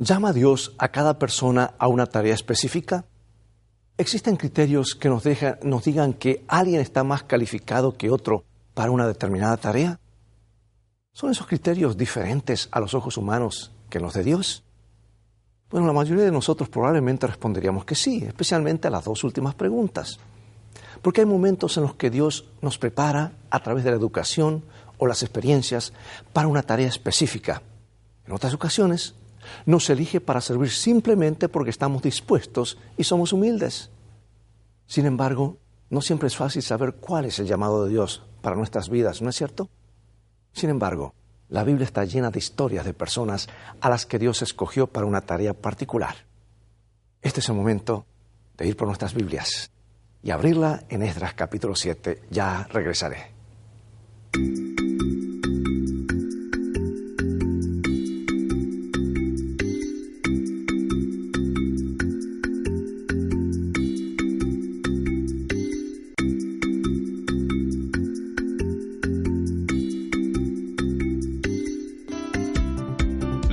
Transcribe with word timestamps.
¿Llama 0.00 0.32
Dios 0.32 0.76
a 0.78 0.90
cada 0.90 1.18
persona 1.18 1.74
a 1.76 1.88
una 1.88 2.06
tarea 2.06 2.32
específica? 2.32 3.04
¿Existen 3.96 4.36
criterios 4.36 4.94
que 4.94 5.08
nos, 5.08 5.24
nos 5.64 5.82
digan 5.82 6.12
que 6.12 6.44
alguien 6.46 6.80
está 6.80 7.02
más 7.02 7.24
calificado 7.24 7.96
que 7.96 8.08
otro 8.08 8.44
para 8.74 8.92
una 8.92 9.08
determinada 9.08 9.56
tarea? 9.56 9.98
¿Son 11.12 11.32
esos 11.32 11.48
criterios 11.48 11.96
diferentes 11.96 12.68
a 12.70 12.78
los 12.78 12.94
ojos 12.94 13.16
humanos 13.16 13.72
que 13.90 13.98
los 13.98 14.14
de 14.14 14.22
Dios? 14.22 14.62
Bueno, 15.68 15.88
la 15.88 15.92
mayoría 15.92 16.24
de 16.26 16.30
nosotros 16.30 16.68
probablemente 16.68 17.26
responderíamos 17.26 17.84
que 17.84 17.96
sí, 17.96 18.22
especialmente 18.24 18.86
a 18.86 18.92
las 18.92 19.04
dos 19.04 19.24
últimas 19.24 19.56
preguntas. 19.56 20.20
Porque 21.02 21.22
hay 21.22 21.26
momentos 21.26 21.76
en 21.76 21.82
los 21.82 21.96
que 21.96 22.10
Dios 22.10 22.44
nos 22.62 22.78
prepara 22.78 23.32
a 23.50 23.60
través 23.64 23.82
de 23.82 23.90
la 23.90 23.96
educación 23.96 24.62
o 24.96 25.08
las 25.08 25.24
experiencias 25.24 25.92
para 26.32 26.46
una 26.46 26.62
tarea 26.62 26.86
específica. 26.86 27.62
En 28.26 28.32
otras 28.32 28.54
ocasiones, 28.54 29.16
nos 29.66 29.88
elige 29.90 30.20
para 30.20 30.40
servir 30.40 30.70
simplemente 30.70 31.48
porque 31.48 31.70
estamos 31.70 32.02
dispuestos 32.02 32.78
y 32.96 33.04
somos 33.04 33.32
humildes. 33.32 33.90
Sin 34.86 35.06
embargo, 35.06 35.58
no 35.90 36.00
siempre 36.00 36.28
es 36.28 36.36
fácil 36.36 36.62
saber 36.62 36.94
cuál 36.94 37.24
es 37.24 37.38
el 37.38 37.46
llamado 37.46 37.84
de 37.84 37.90
Dios 37.90 38.24
para 38.42 38.56
nuestras 38.56 38.88
vidas, 38.88 39.22
¿no 39.22 39.30
es 39.30 39.36
cierto? 39.36 39.68
Sin 40.52 40.70
embargo, 40.70 41.14
la 41.48 41.64
Biblia 41.64 41.84
está 41.84 42.04
llena 42.04 42.30
de 42.30 42.38
historias 42.38 42.84
de 42.84 42.94
personas 42.94 43.48
a 43.80 43.88
las 43.88 44.06
que 44.06 44.18
Dios 44.18 44.42
escogió 44.42 44.86
para 44.86 45.06
una 45.06 45.22
tarea 45.22 45.54
particular. 45.54 46.14
Este 47.22 47.40
es 47.40 47.48
el 47.48 47.54
momento 47.54 48.06
de 48.56 48.66
ir 48.66 48.76
por 48.76 48.86
nuestras 48.86 49.14
Biblias 49.14 49.70
y 50.22 50.30
abrirla 50.30 50.84
en 50.88 51.02
Esdras 51.02 51.34
capítulo 51.34 51.74
7. 51.74 52.22
Ya 52.30 52.66
regresaré. 52.70 53.32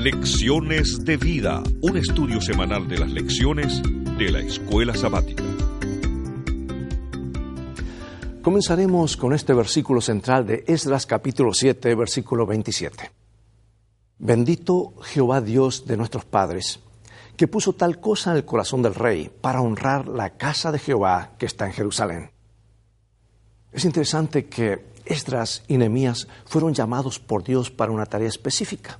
Lecciones 0.05 1.03
de 1.03 1.17
Vida, 1.17 1.63
un 1.81 1.97
estudio 1.97 2.39
semanal 2.39 2.87
de 2.87 2.99
las 2.99 3.09
lecciones 3.09 3.81
de 3.81 4.31
la 4.31 4.39
Escuela 4.39 4.93
Sabática. 4.93 5.43
Comenzaremos 8.43 9.17
con 9.17 9.33
este 9.33 9.55
versículo 9.55 10.01
central 10.01 10.45
de 10.45 10.63
Esdras 10.67 11.07
capítulo 11.07 11.55
7, 11.55 11.95
versículo 11.95 12.45
27. 12.45 13.09
Bendito 14.19 14.93
Jehová 15.01 15.41
Dios 15.41 15.87
de 15.87 15.97
nuestros 15.97 16.23
padres, 16.23 16.81
que 17.35 17.47
puso 17.47 17.73
tal 17.73 17.99
cosa 17.99 18.29
en 18.29 18.37
el 18.37 18.45
corazón 18.45 18.83
del 18.83 18.93
rey 18.93 19.31
para 19.41 19.61
honrar 19.61 20.07
la 20.07 20.37
casa 20.37 20.71
de 20.71 20.77
Jehová 20.77 21.31
que 21.39 21.47
está 21.47 21.65
en 21.65 21.73
Jerusalén. 21.73 22.29
Es 23.71 23.85
interesante 23.85 24.45
que 24.45 24.85
Esdras 25.03 25.63
y 25.67 25.77
Nehemías 25.77 26.27
fueron 26.45 26.75
llamados 26.75 27.17
por 27.17 27.43
Dios 27.43 27.71
para 27.71 27.91
una 27.91 28.05
tarea 28.05 28.29
específica 28.29 28.99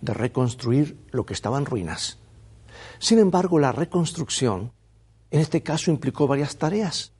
de 0.00 0.14
reconstruir 0.14 0.98
lo 1.10 1.26
que 1.26 1.34
estaba 1.34 1.58
en 1.58 1.66
ruinas. 1.66 2.18
Sin 2.98 3.18
embargo, 3.18 3.58
la 3.58 3.72
reconstrucción 3.72 4.72
en 5.30 5.40
este 5.40 5.62
caso 5.62 5.90
implicó 5.90 6.26
varias 6.26 6.56
tareas. 6.56 7.12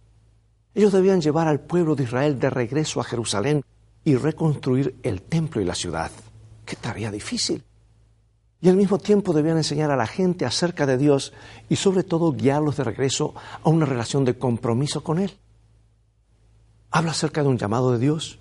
Ellos 0.75 0.93
debían 0.93 1.21
llevar 1.21 1.49
al 1.49 1.61
pueblo 1.61 1.95
de 1.95 2.05
Israel 2.05 2.39
de 2.39 2.51
regreso 2.51 3.01
a 3.01 3.05
Jerusalén 3.05 3.65
y 4.05 4.17
reconstruir 4.17 4.97
el 5.03 5.23
templo 5.23 5.61
y 5.61 5.65
la 5.65 5.75
ciudad. 5.75 6.11
Qué 6.65 6.77
tarea 6.77 7.11
difícil. 7.11 7.65
Y 8.61 8.69
al 8.69 8.77
mismo 8.77 8.99
tiempo 8.99 9.33
debían 9.33 9.57
enseñar 9.57 9.91
a 9.91 9.97
la 9.97 10.07
gente 10.07 10.45
acerca 10.45 10.87
de 10.87 10.99
Dios 10.99 11.33
y 11.69 11.77
sobre 11.77 12.03
todo 12.03 12.33
guiarlos 12.33 12.77
de 12.77 12.85
regreso 12.85 13.35
a 13.63 13.69
una 13.69 13.87
relación 13.87 14.25
de 14.25 14.37
compromiso 14.37 15.03
con 15.03 15.19
Él. 15.19 15.39
Habla 16.91 17.13
acerca 17.13 17.43
de 17.43 17.49
un 17.49 17.59
llamado 17.59 17.93
de 17.93 17.99
Dios 17.99 18.39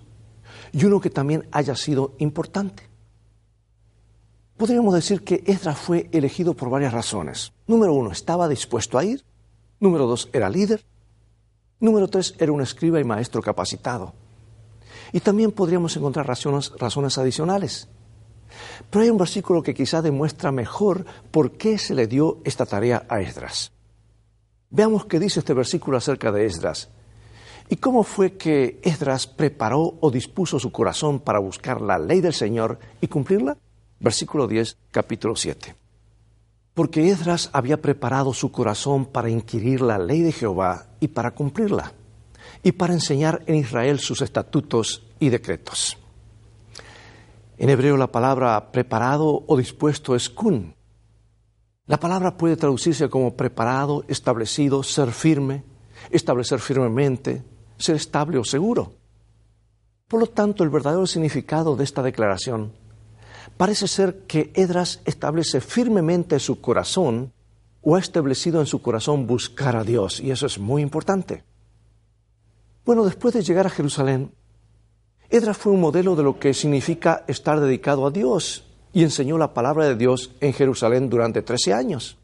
y 0.72 0.84
uno 0.84 1.00
que 1.00 1.10
también 1.10 1.48
haya 1.52 1.74
sido 1.76 2.14
importante. 2.18 2.89
Podríamos 4.60 4.92
decir 4.92 5.24
que 5.24 5.42
Esdras 5.46 5.78
fue 5.78 6.10
elegido 6.12 6.52
por 6.52 6.68
varias 6.68 6.92
razones. 6.92 7.54
Número 7.66 7.94
uno, 7.94 8.12
estaba 8.12 8.46
dispuesto 8.46 8.98
a 8.98 9.04
ir. 9.06 9.24
Número 9.78 10.06
dos, 10.06 10.28
era 10.34 10.50
líder. 10.50 10.84
Número 11.78 12.08
tres, 12.08 12.34
era 12.38 12.52
un 12.52 12.60
escriba 12.60 13.00
y 13.00 13.04
maestro 13.04 13.40
capacitado. 13.40 14.12
Y 15.14 15.20
también 15.20 15.52
podríamos 15.52 15.96
encontrar 15.96 16.28
razones, 16.28 16.72
razones 16.78 17.16
adicionales. 17.16 17.88
Pero 18.90 19.02
hay 19.02 19.08
un 19.08 19.16
versículo 19.16 19.62
que 19.62 19.72
quizá 19.72 20.02
demuestra 20.02 20.52
mejor 20.52 21.06
por 21.30 21.52
qué 21.52 21.78
se 21.78 21.94
le 21.94 22.06
dio 22.06 22.42
esta 22.44 22.66
tarea 22.66 23.06
a 23.08 23.22
Esdras. 23.22 23.72
Veamos 24.68 25.06
qué 25.06 25.18
dice 25.18 25.40
este 25.40 25.54
versículo 25.54 25.96
acerca 25.96 26.32
de 26.32 26.44
Esdras. 26.44 26.90
¿Y 27.70 27.76
cómo 27.76 28.02
fue 28.02 28.36
que 28.36 28.78
Esdras 28.82 29.26
preparó 29.26 29.94
o 30.02 30.10
dispuso 30.10 30.58
su 30.58 30.70
corazón 30.70 31.18
para 31.18 31.38
buscar 31.38 31.80
la 31.80 31.98
ley 31.98 32.20
del 32.20 32.34
Señor 32.34 32.78
y 33.00 33.08
cumplirla? 33.08 33.56
Versículo 34.00 34.48
10, 34.48 34.78
capítulo 34.90 35.36
7. 35.36 35.74
Porque 36.72 37.10
Esdras 37.10 37.50
había 37.52 37.82
preparado 37.82 38.32
su 38.32 38.50
corazón 38.50 39.04
para 39.04 39.28
inquirir 39.28 39.82
la 39.82 39.98
ley 39.98 40.22
de 40.22 40.32
Jehová 40.32 40.86
y 41.00 41.08
para 41.08 41.32
cumplirla, 41.32 41.92
y 42.62 42.72
para 42.72 42.94
enseñar 42.94 43.42
en 43.46 43.56
Israel 43.56 43.98
sus 43.98 44.22
estatutos 44.22 45.02
y 45.18 45.28
decretos. 45.28 45.98
En 47.58 47.68
hebreo 47.68 47.98
la 47.98 48.06
palabra 48.06 48.72
preparado 48.72 49.44
o 49.46 49.56
dispuesto 49.58 50.16
es 50.16 50.30
kun. 50.30 50.74
La 51.86 52.00
palabra 52.00 52.38
puede 52.38 52.56
traducirse 52.56 53.10
como 53.10 53.36
preparado, 53.36 54.04
establecido, 54.08 54.82
ser 54.82 55.12
firme, 55.12 55.62
establecer 56.08 56.60
firmemente, 56.60 57.42
ser 57.76 57.96
estable 57.96 58.38
o 58.38 58.44
seguro. 58.44 58.94
Por 60.08 60.20
lo 60.20 60.26
tanto, 60.26 60.64
el 60.64 60.70
verdadero 60.70 61.06
significado 61.06 61.76
de 61.76 61.84
esta 61.84 62.02
declaración 62.02 62.72
parece 63.60 63.88
ser 63.88 64.22
que 64.26 64.50
Edras 64.54 65.02
establece 65.04 65.60
firmemente 65.60 66.38
su 66.38 66.62
corazón 66.62 67.34
o 67.82 67.94
ha 67.94 67.98
establecido 67.98 68.58
en 68.58 68.64
su 68.64 68.80
corazón 68.80 69.26
buscar 69.26 69.76
a 69.76 69.84
Dios, 69.84 70.18
y 70.18 70.30
eso 70.30 70.46
es 70.46 70.58
muy 70.58 70.80
importante. 70.80 71.44
Bueno, 72.86 73.04
después 73.04 73.34
de 73.34 73.42
llegar 73.42 73.66
a 73.66 73.68
Jerusalén, 73.68 74.32
Edras 75.28 75.58
fue 75.58 75.72
un 75.72 75.80
modelo 75.82 76.16
de 76.16 76.22
lo 76.22 76.38
que 76.38 76.54
significa 76.54 77.22
estar 77.28 77.60
dedicado 77.60 78.06
a 78.06 78.10
Dios 78.10 78.64
y 78.94 79.02
enseñó 79.02 79.36
la 79.36 79.52
palabra 79.52 79.84
de 79.84 79.96
Dios 79.96 80.30
en 80.40 80.54
Jerusalén 80.54 81.10
durante 81.10 81.42
13 81.42 81.74
años. 81.74 82.16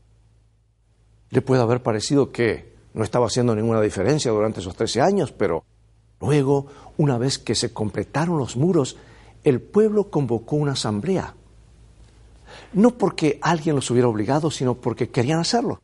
Le 1.29 1.43
puede 1.43 1.61
haber 1.61 1.83
parecido 1.83 2.33
que 2.33 2.73
no 2.95 3.05
estaba 3.05 3.27
haciendo 3.27 3.55
ninguna 3.55 3.83
diferencia 3.83 4.31
durante 4.31 4.61
esos 4.61 4.75
13 4.75 5.03
años, 5.03 5.33
pero 5.33 5.65
luego, 6.19 6.69
una 6.97 7.19
vez 7.19 7.39
que 7.39 7.55
se 7.55 7.75
completaron 7.75 8.39
los 8.39 8.57
muros 8.57 8.97
el 9.47 9.61
pueblo 9.61 10.11
convocó 10.11 10.57
una 10.57 10.73
asamblea. 10.73 11.34
No 12.73 12.99
porque 12.99 13.39
alguien 13.41 13.77
los 13.77 13.89
hubiera 13.93 14.09
obligado, 14.09 14.51
sino 14.51 14.75
porque 14.75 15.09
querían 15.09 15.39
hacerlo. 15.39 15.81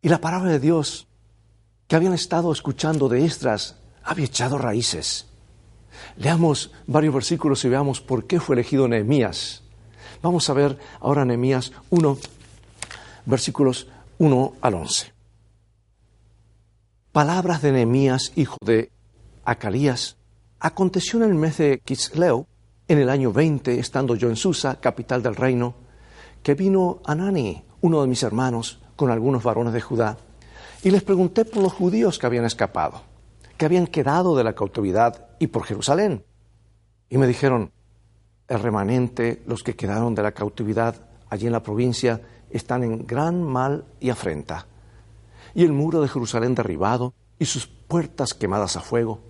Y 0.00 0.08
la 0.08 0.20
palabra 0.20 0.52
de 0.52 0.60
Dios 0.60 1.08
que 1.88 1.96
habían 1.96 2.12
estado 2.12 2.52
escuchando 2.52 3.08
de 3.08 3.24
Estras 3.24 3.80
había 4.04 4.26
echado 4.26 4.58
raíces. 4.58 5.26
Leamos 6.16 6.70
varios 6.86 7.12
versículos 7.12 7.64
y 7.64 7.68
veamos 7.68 8.00
por 8.00 8.28
qué 8.28 8.38
fue 8.38 8.54
elegido 8.54 8.86
Nehemías. 8.86 9.64
Vamos 10.22 10.48
a 10.48 10.52
ver 10.52 10.78
ahora 11.00 11.24
Nehemías 11.24 11.72
1, 11.90 12.16
versículos 13.26 13.88
1 14.18 14.52
al 14.60 14.74
11. 14.74 15.12
Palabras 17.10 17.60
de 17.60 17.72
Nehemías, 17.72 18.30
hijo 18.36 18.56
de 18.64 18.92
Acalías. 19.44 20.16
Aconteció 20.60 21.24
en 21.24 21.28
el 21.28 21.34
mes 21.34 21.58
de 21.58 21.80
Kisleu, 21.84 22.46
en 22.92 22.98
el 22.98 23.08
año 23.08 23.32
20, 23.32 23.78
estando 23.78 24.16
yo 24.16 24.28
en 24.28 24.36
Susa, 24.36 24.78
capital 24.78 25.22
del 25.22 25.34
reino, 25.34 25.72
que 26.42 26.52
vino 26.52 27.00
Anani, 27.06 27.64
uno 27.80 28.02
de 28.02 28.06
mis 28.06 28.22
hermanos, 28.22 28.80
con 28.96 29.10
algunos 29.10 29.42
varones 29.42 29.72
de 29.72 29.80
Judá, 29.80 30.18
y 30.82 30.90
les 30.90 31.02
pregunté 31.02 31.46
por 31.46 31.62
los 31.62 31.72
judíos 31.72 32.18
que 32.18 32.26
habían 32.26 32.44
escapado, 32.44 33.00
que 33.56 33.64
habían 33.64 33.86
quedado 33.86 34.36
de 34.36 34.44
la 34.44 34.54
cautividad 34.54 35.28
y 35.38 35.46
por 35.46 35.64
Jerusalén. 35.64 36.22
Y 37.08 37.16
me 37.16 37.26
dijeron, 37.26 37.72
el 38.46 38.60
remanente, 38.60 39.42
los 39.46 39.62
que 39.62 39.74
quedaron 39.74 40.14
de 40.14 40.24
la 40.24 40.32
cautividad 40.32 40.96
allí 41.30 41.46
en 41.46 41.52
la 41.52 41.62
provincia, 41.62 42.20
están 42.50 42.84
en 42.84 43.06
gran 43.06 43.42
mal 43.42 43.86
y 44.00 44.10
afrenta. 44.10 44.66
Y 45.54 45.64
el 45.64 45.72
muro 45.72 46.02
de 46.02 46.08
Jerusalén 46.08 46.54
derribado 46.54 47.14
y 47.38 47.46
sus 47.46 47.66
puertas 47.66 48.34
quemadas 48.34 48.76
a 48.76 48.80
fuego. 48.80 49.20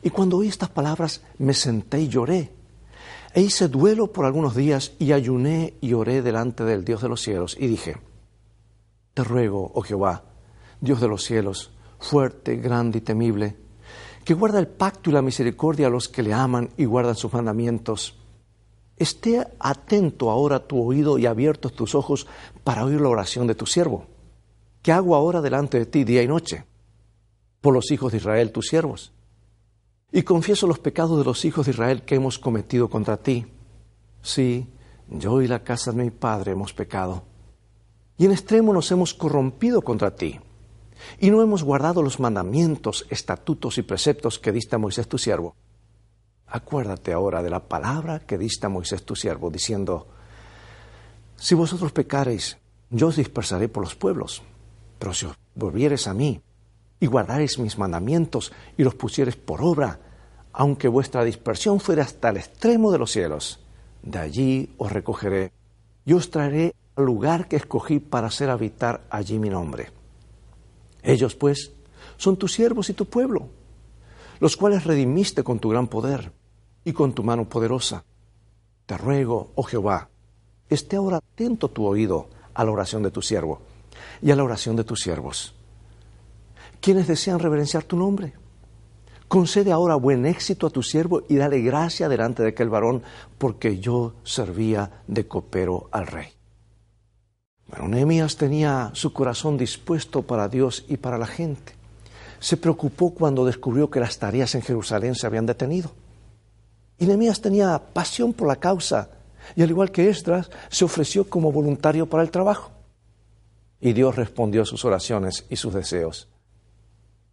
Y 0.00 0.10
cuando 0.10 0.36
oí 0.36 0.46
estas 0.46 0.68
palabras 0.68 1.24
me 1.38 1.54
senté 1.54 2.02
y 2.02 2.08
lloré 2.08 2.56
e 3.38 3.42
hice 3.42 3.68
duelo 3.68 4.12
por 4.12 4.24
algunos 4.24 4.56
días 4.56 4.94
y 4.98 5.12
ayuné 5.12 5.74
y 5.80 5.92
oré 5.92 6.22
delante 6.22 6.64
del 6.64 6.84
Dios 6.84 7.02
de 7.02 7.08
los 7.08 7.22
cielos 7.22 7.56
y 7.56 7.68
dije, 7.68 7.96
Te 9.14 9.22
ruego, 9.22 9.70
oh 9.76 9.82
Jehová, 9.82 10.24
Dios 10.80 11.00
de 11.00 11.06
los 11.06 11.22
cielos, 11.22 11.70
fuerte, 12.00 12.56
grande 12.56 12.98
y 12.98 13.00
temible, 13.00 13.54
que 14.24 14.34
guarda 14.34 14.58
el 14.58 14.66
pacto 14.66 15.10
y 15.10 15.12
la 15.12 15.22
misericordia 15.22 15.86
a 15.86 15.90
los 15.90 16.08
que 16.08 16.24
le 16.24 16.32
aman 16.32 16.70
y 16.76 16.84
guardan 16.84 17.14
sus 17.14 17.32
mandamientos, 17.32 18.18
Esté 18.96 19.46
atento 19.60 20.32
ahora 20.32 20.66
tu 20.66 20.82
oído 20.82 21.16
y 21.16 21.26
abiertos 21.26 21.74
tus 21.74 21.94
ojos 21.94 22.26
para 22.64 22.84
oír 22.84 23.00
la 23.00 23.08
oración 23.08 23.46
de 23.46 23.54
tu 23.54 23.66
siervo, 23.66 24.06
que 24.82 24.90
hago 24.90 25.14
ahora 25.14 25.40
delante 25.40 25.78
de 25.78 25.86
ti 25.86 26.02
día 26.02 26.24
y 26.24 26.26
noche, 26.26 26.64
por 27.60 27.72
los 27.72 27.92
hijos 27.92 28.10
de 28.10 28.18
Israel, 28.18 28.50
tus 28.50 28.66
siervos. 28.66 29.12
Y 30.10 30.22
confieso 30.22 30.66
los 30.66 30.78
pecados 30.78 31.18
de 31.18 31.24
los 31.24 31.44
hijos 31.44 31.66
de 31.66 31.72
Israel 31.72 32.02
que 32.02 32.14
hemos 32.14 32.38
cometido 32.38 32.88
contra 32.88 33.18
ti. 33.18 33.46
Sí, 34.22 34.66
yo 35.08 35.42
y 35.42 35.48
la 35.48 35.62
casa 35.62 35.92
de 35.92 36.02
mi 36.02 36.10
padre 36.10 36.52
hemos 36.52 36.72
pecado. 36.72 37.24
Y 38.16 38.24
en 38.24 38.32
extremo 38.32 38.72
nos 38.72 38.90
hemos 38.90 39.14
corrompido 39.14 39.82
contra 39.82 40.14
ti. 40.14 40.40
Y 41.20 41.30
no 41.30 41.42
hemos 41.42 41.62
guardado 41.62 42.02
los 42.02 42.18
mandamientos, 42.18 43.06
estatutos 43.10 43.78
y 43.78 43.82
preceptos 43.82 44.38
que 44.38 44.52
diste 44.52 44.76
a 44.76 44.78
Moisés 44.78 45.06
tu 45.08 45.18
siervo 45.18 45.54
acuérdate 46.50 47.12
ahora 47.12 47.42
de 47.42 47.50
la 47.50 47.60
palabra 47.68 48.20
que 48.20 48.38
diste 48.38 48.66
a 48.66 48.70
Moisés 48.70 49.04
tu 49.04 49.14
siervo, 49.14 49.50
diciendo, 49.50 50.08
si 51.36 51.54
vosotros 51.54 51.92
pecareis, 51.92 52.58
yo 52.90 53.08
os 53.08 53.16
dispersaré 53.16 53.68
por 53.68 53.84
los 53.84 53.94
pueblos, 53.94 54.42
pero 54.98 55.12
si 55.12 55.26
os 55.26 55.36
volviereis 55.54 56.08
a 56.08 56.14
mí 56.14 56.40
y 57.00 57.06
guardareis 57.06 57.58
mis 57.58 57.78
mandamientos 57.78 58.52
y 58.76 58.82
los 58.82 58.94
pusiereis 58.94 59.36
por 59.36 59.62
obra, 59.62 60.00
aunque 60.52 60.88
vuestra 60.88 61.24
dispersión 61.24 61.80
fuera 61.80 62.02
hasta 62.02 62.30
el 62.30 62.38
extremo 62.38 62.90
de 62.90 62.98
los 62.98 63.12
cielos, 63.12 63.60
de 64.02 64.18
allí 64.18 64.74
os 64.78 64.90
recogeré 64.90 65.52
y 66.04 66.12
os 66.12 66.30
traeré 66.30 66.74
al 66.96 67.04
lugar 67.04 67.48
que 67.48 67.56
escogí 67.56 68.00
para 68.00 68.26
hacer 68.26 68.50
habitar 68.50 69.04
allí 69.10 69.38
mi 69.38 69.50
nombre. 69.50 69.90
Ellos, 71.02 71.34
pues, 71.34 71.72
son 72.16 72.36
tus 72.36 72.52
siervos 72.52 72.90
y 72.90 72.94
tu 72.94 73.06
pueblo, 73.06 73.48
los 74.40 74.56
cuales 74.56 74.84
redimiste 74.84 75.44
con 75.44 75.58
tu 75.58 75.68
gran 75.68 75.86
poder 75.86 76.32
y 76.84 76.92
con 76.92 77.12
tu 77.12 77.22
mano 77.22 77.48
poderosa. 77.48 78.04
Te 78.86 78.96
ruego, 78.96 79.52
oh 79.54 79.62
Jehová, 79.62 80.08
esté 80.68 80.96
ahora 80.96 81.18
atento 81.18 81.68
tu 81.68 81.86
oído 81.86 82.28
a 82.54 82.64
la 82.64 82.72
oración 82.72 83.02
de 83.02 83.10
tu 83.10 83.22
siervo 83.22 83.60
y 84.20 84.30
a 84.30 84.36
la 84.36 84.44
oración 84.44 84.74
de 84.74 84.84
tus 84.84 85.00
siervos, 85.00 85.54
quienes 86.80 87.06
desean 87.06 87.38
reverenciar 87.38 87.84
tu 87.84 87.96
nombre. 87.96 88.34
Concede 89.28 89.72
ahora 89.72 89.94
buen 89.94 90.24
éxito 90.24 90.66
a 90.66 90.70
tu 90.70 90.82
siervo 90.82 91.22
y 91.28 91.36
dale 91.36 91.60
gracia 91.60 92.08
delante 92.08 92.42
de 92.42 92.50
aquel 92.50 92.70
varón, 92.70 93.02
porque 93.36 93.78
yo 93.78 94.14
servía 94.24 95.02
de 95.06 95.28
copero 95.28 95.88
al 95.92 96.06
rey. 96.06 96.28
Bueno, 97.66 97.88
Nehemías 97.88 98.36
tenía 98.36 98.90
su 98.94 99.12
corazón 99.12 99.58
dispuesto 99.58 100.22
para 100.22 100.48
Dios 100.48 100.86
y 100.88 100.96
para 100.96 101.18
la 101.18 101.26
gente. 101.26 101.74
Se 102.40 102.56
preocupó 102.56 103.12
cuando 103.12 103.44
descubrió 103.44 103.90
que 103.90 104.00
las 104.00 104.18
tareas 104.18 104.54
en 104.54 104.62
Jerusalén 104.62 105.14
se 105.14 105.26
habían 105.26 105.44
detenido. 105.44 105.90
Y 106.98 107.04
Nehemías 107.04 107.42
tenía 107.42 107.78
pasión 107.92 108.32
por 108.32 108.48
la 108.48 108.56
causa 108.56 109.10
y 109.54 109.62
al 109.62 109.70
igual 109.70 109.90
que 109.90 110.08
Esdras 110.08 110.50
se 110.70 110.84
ofreció 110.86 111.28
como 111.28 111.52
voluntario 111.52 112.06
para 112.06 112.22
el 112.22 112.30
trabajo. 112.30 112.70
Y 113.80 113.92
Dios 113.92 114.16
respondió 114.16 114.62
a 114.62 114.66
sus 114.66 114.84
oraciones 114.86 115.44
y 115.50 115.56
sus 115.56 115.74
deseos. 115.74 116.28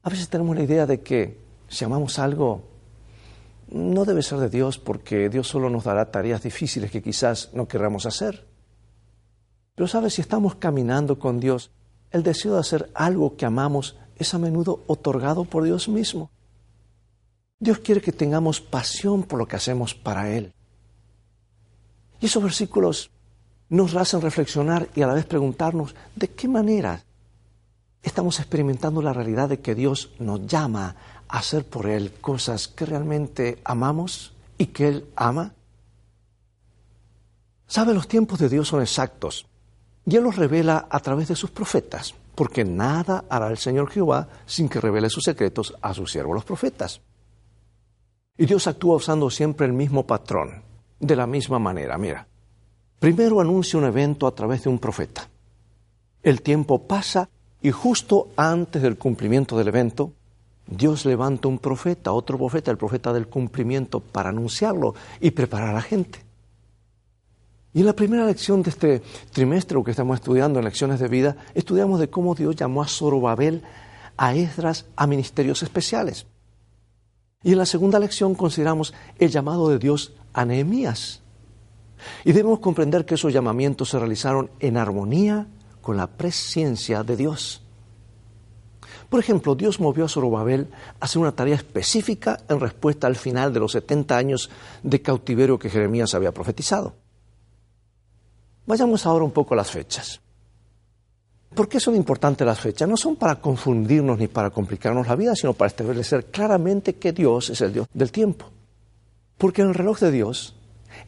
A 0.05 0.09
veces 0.11 0.29
tenemos 0.29 0.55
la 0.55 0.61
idea 0.61 0.85
de 0.85 1.01
que 1.01 1.39
si 1.67 1.83
amamos 1.83 2.19
algo, 2.19 2.61
no 3.69 4.05
debe 4.05 4.21
ser 4.21 4.37
de 4.37 4.49
Dios 4.49 4.77
porque 4.77 5.29
Dios 5.29 5.47
solo 5.47 5.67
nos 5.71 5.85
dará 5.85 6.11
tareas 6.11 6.43
difíciles 6.43 6.91
que 6.91 7.01
quizás 7.01 7.49
no 7.53 7.67
querramos 7.67 8.05
hacer. 8.05 8.45
Pero 9.73 9.87
sabes, 9.87 10.13
si 10.13 10.21
estamos 10.21 10.53
caminando 10.55 11.17
con 11.17 11.39
Dios, 11.39 11.71
el 12.11 12.21
deseo 12.21 12.53
de 12.53 12.59
hacer 12.59 12.91
algo 12.93 13.35
que 13.35 13.47
amamos 13.47 13.97
es 14.15 14.31
a 14.35 14.37
menudo 14.37 14.83
otorgado 14.85 15.43
por 15.43 15.63
Dios 15.63 15.89
mismo. 15.89 16.29
Dios 17.59 17.79
quiere 17.79 17.99
que 17.99 18.11
tengamos 18.11 18.61
pasión 18.61 19.23
por 19.23 19.39
lo 19.39 19.47
que 19.47 19.55
hacemos 19.55 19.95
para 19.95 20.29
Él. 20.29 20.53
Y 22.21 22.27
esos 22.27 22.43
versículos 22.43 23.09
nos 23.69 23.95
hacen 23.95 24.21
reflexionar 24.21 24.87
y 24.93 25.01
a 25.01 25.07
la 25.07 25.15
vez 25.15 25.25
preguntarnos 25.25 25.95
de 26.15 26.27
qué 26.27 26.47
manera 26.47 27.04
estamos 28.05 28.39
experimentando 28.39 29.01
la 29.01 29.13
realidad 29.13 29.49
de 29.49 29.59
que 29.59 29.75
Dios 29.75 30.11
nos 30.19 30.45
llama 30.45 30.95
a 31.27 31.39
hacer 31.39 31.65
por 31.65 31.87
Él 31.87 32.13
cosas 32.21 32.67
que 32.67 32.85
realmente 32.85 33.59
amamos 33.65 34.33
y 34.57 34.67
que 34.67 34.87
Él 34.87 35.05
ama. 35.15 35.53
Sabe, 37.67 37.93
los 37.93 38.07
tiempos 38.07 38.39
de 38.39 38.47
Dios 38.47 38.67
son 38.67 38.81
exactos 38.81 39.47
y 40.05 40.15
Él 40.15 40.23
los 40.23 40.35
revela 40.35 40.87
a 40.89 40.99
través 40.99 41.27
de 41.29 41.35
sus 41.35 41.49
profetas, 41.49 42.13
porque 42.35 42.63
nada 42.63 43.25
hará 43.27 43.47
el 43.47 43.57
Señor 43.57 43.89
Jehová 43.89 44.29
sin 44.45 44.69
que 44.69 44.79
revele 44.79 45.09
sus 45.09 45.23
secretos 45.23 45.73
a 45.81 45.93
sus 45.95 46.11
siervos 46.11 46.35
los 46.35 46.45
profetas. 46.45 47.01
Y 48.37 48.45
Dios 48.45 48.67
actúa 48.67 48.97
usando 48.97 49.29
siempre 49.31 49.65
el 49.65 49.73
mismo 49.73 50.05
patrón, 50.05 50.61
de 50.99 51.15
la 51.15 51.25
misma 51.25 51.57
manera. 51.57 51.97
Mira, 51.97 52.27
primero 52.99 53.39
anuncia 53.41 53.79
un 53.79 53.85
evento 53.85 54.27
a 54.27 54.35
través 54.35 54.63
de 54.63 54.69
un 54.69 54.77
profeta. 54.77 55.27
El 56.21 56.41
tiempo 56.41 56.85
pasa 56.85 57.29
y 57.65 57.71
justo 57.71 58.29
antes 58.37 58.79
del 58.83 58.95
cumplimiento 58.95 59.57
del 59.57 59.69
evento, 59.69 60.13
Dios 60.67 61.03
levanta 61.03 61.47
un 61.47 61.57
profeta, 61.57 62.11
otro 62.11 62.37
profeta, 62.37 62.69
el 62.69 62.77
profeta 62.77 63.11
del 63.11 63.25
cumplimiento, 63.25 64.01
para 64.01 64.29
anunciarlo 64.29 64.93
y 65.19 65.31
preparar 65.31 65.69
a 65.69 65.73
la 65.73 65.81
gente. 65.81 66.19
Y 67.73 67.79
en 67.79 67.87
la 67.87 67.95
primera 67.95 68.23
lección 68.23 68.61
de 68.61 68.69
este 68.69 69.01
trimestre 69.31 69.83
que 69.83 69.89
estamos 69.89 70.19
estudiando 70.19 70.59
en 70.59 70.65
lecciones 70.65 70.99
de 70.99 71.07
vida, 71.07 71.37
estudiamos 71.55 71.99
de 71.99 72.07
cómo 72.07 72.35
Dios 72.35 72.55
llamó 72.55 72.83
a 72.83 72.87
Zorobabel, 72.87 73.63
a 74.15 74.35
Esdras, 74.35 74.85
a 74.95 75.07
ministerios 75.07 75.63
especiales. 75.63 76.27
Y 77.41 77.53
en 77.53 77.57
la 77.57 77.65
segunda 77.65 77.97
lección 77.97 78.35
consideramos 78.35 78.93
el 79.17 79.31
llamado 79.31 79.69
de 79.69 79.79
Dios 79.79 80.13
a 80.33 80.45
Nehemías. 80.45 81.23
Y 82.25 82.31
debemos 82.31 82.59
comprender 82.59 83.05
que 83.05 83.15
esos 83.15 83.33
llamamientos 83.33 83.89
se 83.89 83.97
realizaron 83.97 84.51
en 84.59 84.77
armonía 84.77 85.47
con 85.85 85.97
la 85.97 86.07
presencia 86.07 87.03
de 87.03 87.15
Dios. 87.15 87.61
Por 89.07 89.19
ejemplo, 89.19 89.53
Dios 89.53 89.79
movió 89.79 90.05
a 90.05 90.09
Zorobabel 90.09 90.67
a 90.99 91.05
hacer 91.05 91.21
una 91.21 91.31
tarea 91.31 91.53
específica 91.53 92.39
en 92.49 92.59
respuesta 92.59 93.05
al 93.05 93.15
final 93.15 93.53
de 93.53 93.59
los 93.59 93.73
70 93.73 94.17
años 94.17 94.49
de 94.81 94.99
cautiverio 95.03 95.59
que 95.59 95.69
Jeremías 95.69 96.15
había 96.15 96.31
profetizado. 96.31 96.95
Vayamos 98.65 99.05
ahora 99.05 99.25
un 99.25 99.31
poco 99.31 99.53
a 99.53 99.57
las 99.57 99.69
fechas. 99.69 100.19
¿Por 101.53 101.69
qué 101.69 101.79
son 101.79 101.95
importantes 101.95 102.47
las 102.47 102.59
fechas? 102.59 102.89
No 102.89 102.97
son 102.97 103.15
para 103.15 103.35
confundirnos 103.35 104.17
ni 104.17 104.27
para 104.27 104.49
complicarnos 104.49 105.05
la 105.05 105.15
vida, 105.15 105.35
sino 105.35 105.53
para 105.53 105.67
establecer 105.67 106.25
claramente 106.31 106.95
que 106.95 107.13
Dios 107.13 107.51
es 107.51 107.61
el 107.61 107.73
Dios 107.73 107.87
del 107.93 108.11
tiempo. 108.11 108.47
Porque 109.37 109.61
en 109.61 109.67
el 109.67 109.75
reloj 109.75 109.99
de 109.99 110.09
Dios, 110.09 110.55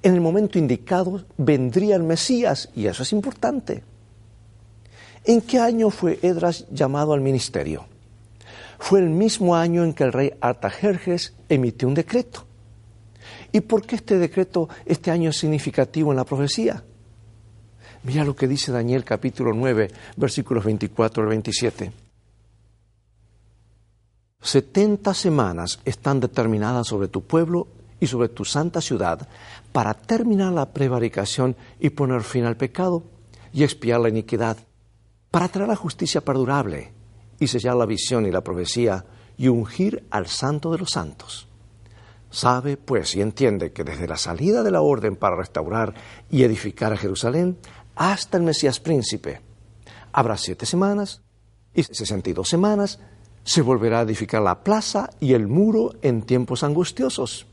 en 0.04 0.14
el 0.14 0.22
momento 0.22 0.60
indicado, 0.60 1.26
vendría 1.36 1.96
el 1.96 2.04
Mesías, 2.04 2.70
y 2.76 2.86
eso 2.86 3.02
es 3.02 3.12
importante. 3.12 3.84
¿En 5.28 5.42
qué 5.42 5.60
año 5.60 5.90
fue 5.90 6.20
Edras 6.22 6.66
llamado 6.72 7.12
al 7.12 7.20
ministerio? 7.20 7.86
Fue 8.80 9.02
el 9.02 9.10
mismo 9.10 9.58
año 9.58 9.84
en 9.84 9.94
que 9.94 10.06
el 10.06 10.14
rey 10.14 10.32
Artajerjes 10.40 11.34
emitió 11.50 11.86
un 11.90 11.96
decreto. 11.96 12.46
¿Y 13.52 13.60
por 13.60 13.86
qué 13.86 13.98
este 13.98 14.18
decreto 14.20 14.70
este 14.86 15.12
año 15.12 15.32
es 15.32 15.38
significativo 15.38 16.12
en 16.12 16.16
la 16.16 16.24
profecía? 16.24 16.82
Mira 18.04 18.24
lo 18.24 18.38
que 18.38 18.48
dice 18.48 18.72
Daniel 18.72 19.04
capítulo 19.04 19.52
9, 19.54 19.92
versículos 20.16 20.64
24 20.64 21.24
al 21.24 21.30
27. 21.30 21.92
Setenta 24.42 25.14
semanas 25.14 25.82
están 25.84 26.22
determinadas 26.22 26.88
sobre 26.88 27.10
tu 27.10 27.24
pueblo 27.24 27.68
y 28.00 28.08
sobre 28.08 28.30
tu 28.30 28.46
santa 28.46 28.80
ciudad 28.80 29.28
para 29.74 29.94
terminar 29.94 30.54
la 30.54 30.72
prevaricación 30.72 31.58
y 31.82 31.90
poner 31.90 32.24
fin 32.24 32.46
al 32.46 32.56
pecado 32.56 33.04
y 33.52 33.64
expiar 33.64 34.00
la 34.00 34.08
iniquidad, 34.10 34.58
para 35.32 35.48
traer 35.48 35.68
la 35.68 35.76
justicia 35.76 36.22
perdurable 36.22 36.94
y 37.40 37.48
sellar 37.48 37.76
la 37.76 37.86
visión 37.86 38.26
y 38.26 38.32
la 38.32 38.44
profecía 38.44 39.06
y 39.38 39.48
ungir 39.48 40.06
al 40.10 40.28
santo 40.28 40.72
de 40.72 40.80
los 40.80 40.92
santos. 40.92 41.48
Sabe, 42.30 42.76
pues, 42.78 43.16
y 43.16 43.22
entiende 43.22 43.72
que 43.72 43.84
desde 43.84 44.08
la 44.08 44.18
salida 44.18 44.64
de 44.64 44.72
la 44.72 44.82
orden 44.82 45.16
para 45.16 45.38
restaurar 45.38 45.94
y 46.30 46.44
edificar 46.44 46.92
a 46.92 46.98
Jerusalén 46.98 47.58
hasta 47.96 48.38
el 48.38 48.44
Mesías 48.44 48.80
príncipe. 48.80 49.42
Habrá 50.12 50.38
siete 50.38 50.66
semanas 50.66 51.22
y 51.74 51.84
sesenta 51.84 52.30
y 52.30 52.34
dos 52.34 52.50
semanas 52.50 53.00
se 53.44 53.62
volverá 53.62 54.00
a 54.00 54.04
edificar 54.04 54.42
la 54.42 54.62
plaza 54.62 55.10
y 55.22 55.34
el 55.34 55.48
muro 55.48 55.94
en 56.02 56.24
tiempos 56.24 56.64
angustiosos. 56.64 57.48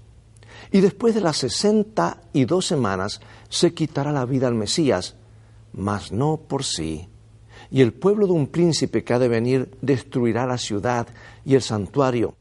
Y 0.73 0.81
después 0.81 1.15
de 1.15 1.21
las 1.21 1.37
sesenta 1.37 2.21
y 2.33 2.47
dos 2.47 2.67
semanas 2.67 3.21
se 3.49 3.75
quitará 3.75 4.11
la 4.11 4.25
vida 4.25 4.49
al 4.49 4.55
Mesías, 4.55 5.15
mas 5.73 6.11
no 6.11 6.37
por 6.37 6.65
sí. 6.65 7.09
Y 7.75 7.81
el 7.81 7.93
pueblo 7.93 8.29
de 8.29 8.33
un 8.35 8.47
príncipe 8.47 9.03
que 9.03 9.15
ha 9.15 9.19
de 9.19 9.27
venir 9.27 9.77
destruirá 9.83 10.47
la 10.47 10.59
ciudad 10.59 11.09
y 11.45 11.57
el 11.57 11.61
santuario, 11.61 12.37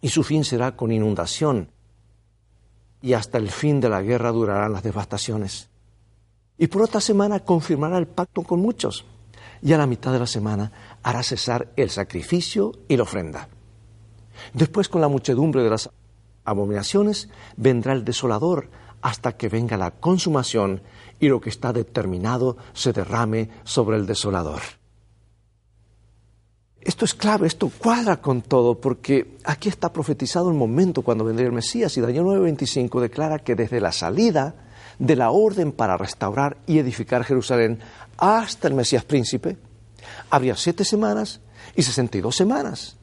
y 0.00 0.08
su 0.08 0.22
fin 0.22 0.44
será 0.44 0.76
con 0.76 0.92
inundación, 0.92 1.68
y 3.00 3.14
hasta 3.14 3.38
el 3.38 3.50
fin 3.50 3.80
de 3.80 3.88
la 3.88 4.02
guerra 4.02 4.30
durarán 4.30 4.72
las 4.72 4.84
devastaciones. 4.84 5.68
Y 6.58 6.68
por 6.68 6.82
otra 6.82 7.00
semana 7.00 7.40
confirmará 7.40 7.98
el 7.98 8.06
pacto 8.06 8.42
con 8.42 8.60
muchos. 8.60 9.04
Y 9.62 9.72
a 9.72 9.78
la 9.78 9.88
mitad 9.88 10.12
de 10.12 10.20
la 10.20 10.28
semana 10.28 10.70
hará 11.02 11.24
cesar 11.24 11.72
el 11.74 11.90
sacrificio 11.90 12.70
y 12.86 12.96
la 12.96 13.02
ofrenda. 13.02 13.48
Después, 14.54 14.88
con 14.88 15.00
la 15.00 15.08
muchedumbre 15.08 15.64
de 15.64 15.70
las 15.70 15.90
abominaciones, 16.44 17.28
vendrá 17.56 17.94
el 17.94 18.04
desolador 18.04 18.70
hasta 19.02 19.36
que 19.36 19.48
venga 19.48 19.76
la 19.76 19.90
consumación 19.90 20.80
y 21.20 21.28
lo 21.28 21.40
que 21.40 21.50
está 21.50 21.72
determinado 21.72 22.56
se 22.72 22.92
derrame 22.92 23.50
sobre 23.64 23.96
el 23.96 24.06
desolador. 24.06 24.62
Esto 26.80 27.04
es 27.04 27.14
clave, 27.14 27.46
esto 27.46 27.70
cuadra 27.78 28.20
con 28.20 28.42
todo, 28.42 28.80
porque 28.80 29.36
aquí 29.44 29.68
está 29.68 29.92
profetizado 29.92 30.50
el 30.50 30.56
momento 30.56 31.02
cuando 31.02 31.24
vendría 31.24 31.46
el 31.46 31.52
Mesías 31.52 31.96
y 31.96 32.00
Daniel 32.00 32.24
9:25 32.24 33.00
declara 33.00 33.38
que 33.38 33.54
desde 33.54 33.80
la 33.80 33.92
salida 33.92 34.54
de 34.98 35.16
la 35.16 35.30
orden 35.30 35.70
para 35.72 35.96
restaurar 35.96 36.56
y 36.66 36.78
edificar 36.78 37.24
Jerusalén 37.24 37.78
hasta 38.16 38.66
el 38.66 38.74
Mesías 38.74 39.04
príncipe, 39.04 39.58
habría 40.28 40.56
siete 40.56 40.84
semanas 40.84 41.40
y 41.76 41.82
sesenta 41.82 42.18
y 42.18 42.20
dos 42.20 42.34
semanas. 42.34 42.96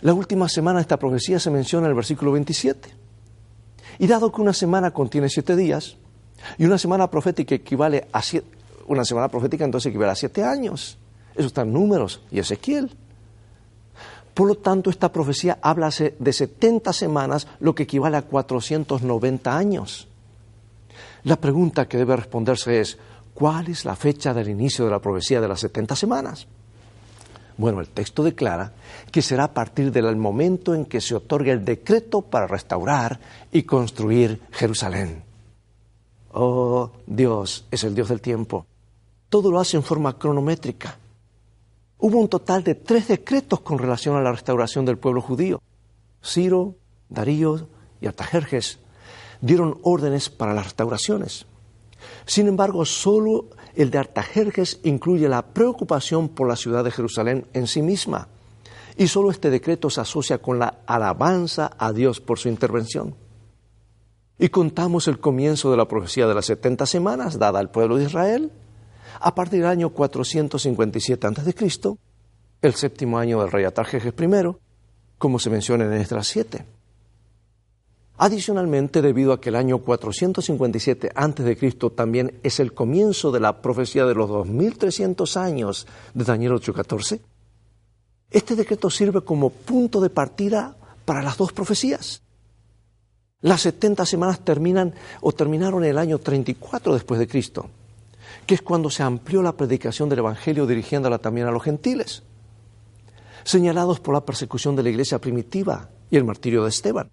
La 0.00 0.14
última 0.14 0.48
semana 0.48 0.78
de 0.78 0.82
esta 0.82 0.98
profecía 0.98 1.38
se 1.38 1.50
menciona 1.50 1.86
en 1.86 1.90
el 1.90 1.96
versículo 1.96 2.32
27. 2.32 2.97
Y 3.98 4.06
dado 4.06 4.30
que 4.30 4.40
una 4.40 4.52
semana 4.52 4.92
contiene 4.92 5.28
siete 5.28 5.56
días, 5.56 5.96
y 6.56 6.64
una 6.64 6.78
semana 6.78 7.10
profética 7.10 7.54
equivale 7.54 8.08
a 8.12 8.22
siete, 8.22 8.46
una 8.86 9.04
semana 9.04 9.28
profética 9.28 9.64
entonces 9.64 9.90
equivale 9.90 10.12
a 10.12 10.14
siete 10.14 10.42
años. 10.42 10.98
Eso 11.34 11.48
está 11.48 11.62
en 11.62 11.72
números 11.72 12.22
y 12.30 12.38
Ezequiel. 12.38 12.90
Por 14.34 14.46
lo 14.46 14.54
tanto, 14.54 14.88
esta 14.88 15.12
profecía 15.12 15.58
habla 15.60 15.90
de 16.18 16.32
70 16.32 16.92
semanas, 16.92 17.48
lo 17.60 17.74
que 17.74 17.82
equivale 17.82 18.16
a 18.16 18.22
490 18.22 19.56
años. 19.56 20.08
La 21.24 21.36
pregunta 21.36 21.88
que 21.88 21.98
debe 21.98 22.16
responderse 22.16 22.80
es, 22.80 22.98
¿cuál 23.34 23.68
es 23.68 23.84
la 23.84 23.96
fecha 23.96 24.32
del 24.32 24.48
inicio 24.48 24.84
de 24.84 24.92
la 24.92 25.00
profecía 25.00 25.40
de 25.40 25.48
las 25.48 25.60
70 25.60 25.96
semanas? 25.96 26.46
Bueno, 27.58 27.80
el 27.80 27.88
texto 27.88 28.22
declara 28.22 28.72
que 29.10 29.20
será 29.20 29.44
a 29.44 29.52
partir 29.52 29.90
del 29.90 30.16
momento 30.16 30.76
en 30.76 30.86
que 30.86 31.00
se 31.00 31.16
otorga 31.16 31.52
el 31.52 31.64
decreto 31.64 32.22
para 32.22 32.46
restaurar 32.46 33.18
y 33.50 33.64
construir 33.64 34.40
Jerusalén. 34.52 35.24
Oh, 36.32 36.92
Dios 37.04 37.66
es 37.72 37.82
el 37.82 37.96
Dios 37.96 38.08
del 38.08 38.20
tiempo. 38.20 38.64
Todo 39.28 39.50
lo 39.50 39.58
hace 39.58 39.76
en 39.76 39.82
forma 39.82 40.16
cronométrica. 40.16 40.98
Hubo 41.98 42.18
un 42.18 42.28
total 42.28 42.62
de 42.62 42.76
tres 42.76 43.08
decretos 43.08 43.60
con 43.60 43.76
relación 43.76 44.14
a 44.14 44.22
la 44.22 44.30
restauración 44.30 44.84
del 44.84 44.98
pueblo 44.98 45.20
judío. 45.20 45.60
Ciro, 46.24 46.76
Darío 47.08 47.66
y 48.00 48.06
Artajerjes 48.06 48.78
dieron 49.40 49.80
órdenes 49.82 50.30
para 50.30 50.54
las 50.54 50.64
restauraciones. 50.64 51.46
Sin 52.24 52.46
embargo, 52.46 52.84
solo 52.84 53.46
el 53.78 53.90
de 53.92 53.98
Artajerjes 53.98 54.80
incluye 54.82 55.28
la 55.28 55.42
preocupación 55.42 56.28
por 56.28 56.48
la 56.48 56.56
ciudad 56.56 56.82
de 56.82 56.90
Jerusalén 56.90 57.46
en 57.52 57.68
sí 57.68 57.80
misma. 57.80 58.26
Y 58.96 59.06
solo 59.06 59.30
este 59.30 59.50
decreto 59.50 59.88
se 59.88 60.00
asocia 60.00 60.38
con 60.38 60.58
la 60.58 60.80
alabanza 60.84 61.70
a 61.78 61.92
Dios 61.92 62.20
por 62.20 62.40
su 62.40 62.48
intervención. 62.48 63.14
Y 64.36 64.48
contamos 64.48 65.06
el 65.06 65.20
comienzo 65.20 65.70
de 65.70 65.76
la 65.76 65.86
profecía 65.86 66.26
de 66.26 66.34
las 66.34 66.46
70 66.46 66.86
semanas 66.86 67.38
dada 67.38 67.60
al 67.60 67.70
pueblo 67.70 67.96
de 67.96 68.04
Israel 68.04 68.50
a 69.20 69.36
partir 69.36 69.60
del 69.60 69.70
año 69.70 69.90
457 69.90 71.26
a.C., 71.28 71.96
el 72.60 72.74
séptimo 72.74 73.16
año 73.16 73.40
del 73.40 73.52
rey 73.52 73.64
Atarjejes 73.64 74.12
I, 74.12 74.56
como 75.18 75.38
se 75.38 75.50
menciona 75.50 75.84
en 75.84 75.92
Esdras 75.92 76.26
7. 76.26 76.77
Adicionalmente, 78.18 79.00
debido 79.00 79.32
a 79.32 79.40
que 79.40 79.48
el 79.48 79.56
año 79.56 79.78
457 79.78 81.12
a.C. 81.14 81.72
también 81.94 82.38
es 82.42 82.58
el 82.58 82.74
comienzo 82.74 83.30
de 83.30 83.40
la 83.40 83.62
profecía 83.62 84.04
de 84.06 84.14
los 84.14 84.28
2300 84.28 85.36
años 85.36 85.86
de 86.14 86.24
Daniel 86.24 86.52
8:14, 86.52 87.20
este 88.30 88.56
decreto 88.56 88.90
sirve 88.90 89.22
como 89.22 89.50
punto 89.50 90.00
de 90.00 90.10
partida 90.10 90.76
para 91.04 91.22
las 91.22 91.36
dos 91.36 91.52
profecías. 91.52 92.22
Las 93.40 93.62
70 93.62 94.04
semanas 94.04 94.44
terminan 94.44 94.94
o 95.20 95.32
terminaron 95.32 95.84
en 95.84 95.90
el 95.90 95.98
año 95.98 96.18
34 96.18 96.92
después 96.92 97.20
de 97.20 97.28
Cristo 97.28 97.70
que 98.48 98.54
es 98.54 98.62
cuando 98.62 98.88
se 98.88 99.02
amplió 99.02 99.42
la 99.42 99.52
predicación 99.52 100.08
del 100.08 100.20
Evangelio 100.20 100.66
dirigiéndola 100.66 101.18
también 101.18 101.46
a 101.46 101.50
los 101.50 101.62
gentiles, 101.62 102.22
señalados 103.44 104.00
por 104.00 104.14
la 104.14 104.24
persecución 104.24 104.74
de 104.74 104.82
la 104.82 104.88
iglesia 104.88 105.18
primitiva 105.18 105.90
y 106.10 106.16
el 106.16 106.24
martirio 106.24 106.62
de 106.62 106.70
Esteban. 106.70 107.10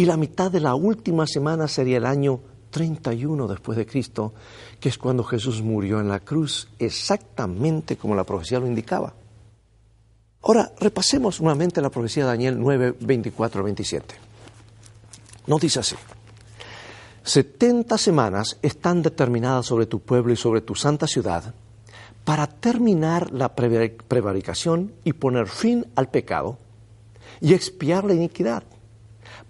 Y 0.00 0.06
la 0.06 0.16
mitad 0.16 0.50
de 0.50 0.60
la 0.60 0.74
última 0.74 1.26
semana 1.26 1.68
sería 1.68 1.98
el 1.98 2.06
año 2.06 2.40
31 2.70 3.46
después 3.46 3.76
de 3.76 3.84
Cristo, 3.84 4.32
que 4.80 4.88
es 4.88 4.96
cuando 4.96 5.22
Jesús 5.22 5.60
murió 5.60 6.00
en 6.00 6.08
la 6.08 6.20
cruz, 6.20 6.68
exactamente 6.78 7.98
como 7.98 8.14
la 8.14 8.24
profecía 8.24 8.60
lo 8.60 8.66
indicaba. 8.66 9.12
Ahora, 10.40 10.72
repasemos 10.80 11.42
nuevamente 11.42 11.82
la 11.82 11.90
profecía 11.90 12.22
de 12.22 12.30
Daniel 12.30 12.58
9, 12.58 12.96
24 12.98 13.62
27. 13.62 14.14
Nos 15.46 15.60
dice 15.60 15.80
así. 15.80 15.96
70 17.22 17.98
semanas 17.98 18.56
están 18.62 19.02
determinadas 19.02 19.66
sobre 19.66 19.84
tu 19.84 20.00
pueblo 20.00 20.32
y 20.32 20.36
sobre 20.36 20.62
tu 20.62 20.74
santa 20.74 21.06
ciudad 21.06 21.52
para 22.24 22.46
terminar 22.46 23.32
la 23.32 23.54
prevaricación 23.54 24.94
y 25.04 25.12
poner 25.12 25.46
fin 25.46 25.84
al 25.94 26.08
pecado 26.08 26.56
y 27.42 27.52
expiar 27.52 28.04
la 28.04 28.14
iniquidad, 28.14 28.62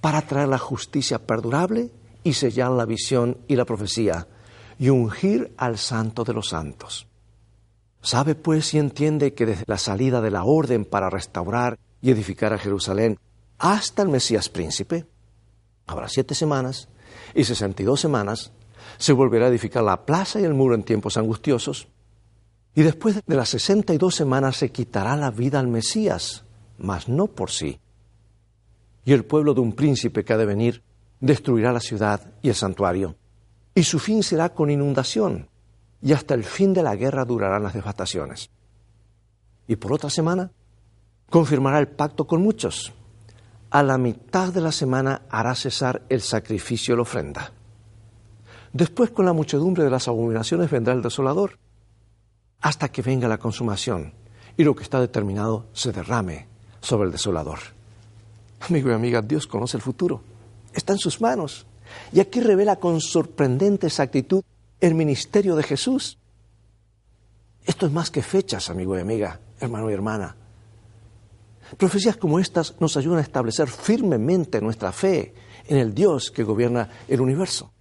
para 0.00 0.22
traer 0.22 0.48
la 0.48 0.58
justicia 0.58 1.18
perdurable 1.18 1.90
y 2.22 2.34
sellar 2.34 2.70
la 2.70 2.84
visión 2.84 3.38
y 3.48 3.56
la 3.56 3.64
profecía 3.64 4.26
y 4.78 4.88
ungir 4.88 5.52
al 5.56 5.78
santo 5.78 6.24
de 6.24 6.32
los 6.32 6.48
santos. 6.48 7.06
Sabe 8.02 8.34
pues 8.34 8.72
y 8.72 8.78
entiende 8.78 9.34
que 9.34 9.46
desde 9.46 9.64
la 9.66 9.76
salida 9.76 10.20
de 10.20 10.30
la 10.30 10.44
orden 10.44 10.84
para 10.84 11.10
restaurar 11.10 11.78
y 12.00 12.10
edificar 12.10 12.52
a 12.52 12.58
Jerusalén 12.58 13.18
hasta 13.58 14.02
el 14.02 14.08
Mesías 14.08 14.48
príncipe, 14.48 15.06
habrá 15.86 16.08
siete 16.08 16.34
semanas 16.34 16.88
y 17.34 17.44
sesenta 17.44 17.82
y 17.82 17.84
dos 17.84 18.00
semanas, 18.00 18.52
se 18.96 19.12
volverá 19.12 19.46
a 19.46 19.48
edificar 19.50 19.82
la 19.82 20.06
plaza 20.06 20.40
y 20.40 20.44
el 20.44 20.54
muro 20.54 20.74
en 20.74 20.82
tiempos 20.82 21.18
angustiosos, 21.18 21.88
y 22.74 22.82
después 22.82 23.20
de 23.26 23.36
las 23.36 23.50
sesenta 23.50 23.92
y 23.92 23.98
dos 23.98 24.14
semanas 24.14 24.56
se 24.56 24.70
quitará 24.70 25.16
la 25.16 25.30
vida 25.30 25.58
al 25.58 25.68
Mesías, 25.68 26.44
mas 26.78 27.08
no 27.08 27.26
por 27.26 27.50
sí. 27.50 27.78
Y 29.04 29.12
el 29.12 29.24
pueblo 29.24 29.54
de 29.54 29.60
un 29.60 29.72
príncipe 29.72 30.24
que 30.24 30.32
ha 30.32 30.36
de 30.36 30.46
venir 30.46 30.82
destruirá 31.20 31.72
la 31.72 31.80
ciudad 31.80 32.32
y 32.42 32.48
el 32.48 32.54
santuario, 32.54 33.16
y 33.74 33.82
su 33.82 33.98
fin 33.98 34.22
será 34.22 34.50
con 34.50 34.70
inundación, 34.70 35.48
y 36.02 36.12
hasta 36.12 36.34
el 36.34 36.44
fin 36.44 36.72
de 36.72 36.82
la 36.82 36.96
guerra 36.96 37.24
durarán 37.24 37.62
las 37.62 37.74
devastaciones. 37.74 38.50
Y 39.68 39.76
por 39.76 39.92
otra 39.92 40.10
semana 40.10 40.50
confirmará 41.28 41.78
el 41.78 41.88
pacto 41.88 42.26
con 42.26 42.42
muchos, 42.42 42.92
a 43.70 43.82
la 43.82 43.98
mitad 43.98 44.52
de 44.52 44.60
la 44.60 44.72
semana 44.72 45.22
hará 45.30 45.54
cesar 45.54 46.02
el 46.08 46.22
sacrificio 46.22 46.94
y 46.94 46.96
la 46.96 47.02
ofrenda. 47.02 47.52
Después 48.72 49.10
con 49.10 49.26
la 49.26 49.32
muchedumbre 49.32 49.84
de 49.84 49.90
las 49.90 50.08
abominaciones 50.08 50.70
vendrá 50.70 50.92
el 50.92 51.02
desolador, 51.02 51.58
hasta 52.60 52.90
que 52.90 53.02
venga 53.02 53.28
la 53.28 53.38
consumación 53.38 54.12
y 54.56 54.64
lo 54.64 54.74
que 54.74 54.82
está 54.82 55.00
determinado 55.00 55.68
se 55.72 55.92
derrame 55.92 56.48
sobre 56.80 57.06
el 57.06 57.12
desolador. 57.12 57.58
Amigo 58.60 58.90
y 58.90 58.92
amiga, 58.92 59.22
Dios 59.22 59.46
conoce 59.46 59.76
el 59.76 59.82
futuro, 59.82 60.22
está 60.72 60.92
en 60.92 60.98
sus 60.98 61.20
manos. 61.20 61.66
Y 62.12 62.20
aquí 62.20 62.40
revela 62.40 62.76
con 62.76 63.00
sorprendente 63.00 63.86
exactitud 63.86 64.42
el 64.80 64.94
ministerio 64.94 65.56
de 65.56 65.62
Jesús. 65.62 66.18
Esto 67.64 67.86
es 67.86 67.92
más 67.92 68.10
que 68.10 68.22
fechas, 68.22 68.70
amigo 68.70 68.96
y 68.96 69.00
amiga, 69.00 69.40
hermano 69.60 69.90
y 69.90 69.94
hermana. 69.94 70.36
Profecías 71.76 72.16
como 72.16 72.38
estas 72.38 72.74
nos 72.80 72.96
ayudan 72.96 73.18
a 73.18 73.22
establecer 73.22 73.68
firmemente 73.68 74.60
nuestra 74.60 74.92
fe 74.92 75.34
en 75.68 75.76
el 75.76 75.94
Dios 75.94 76.30
que 76.30 76.42
gobierna 76.42 76.88
el 77.08 77.20
universo. 77.20 77.72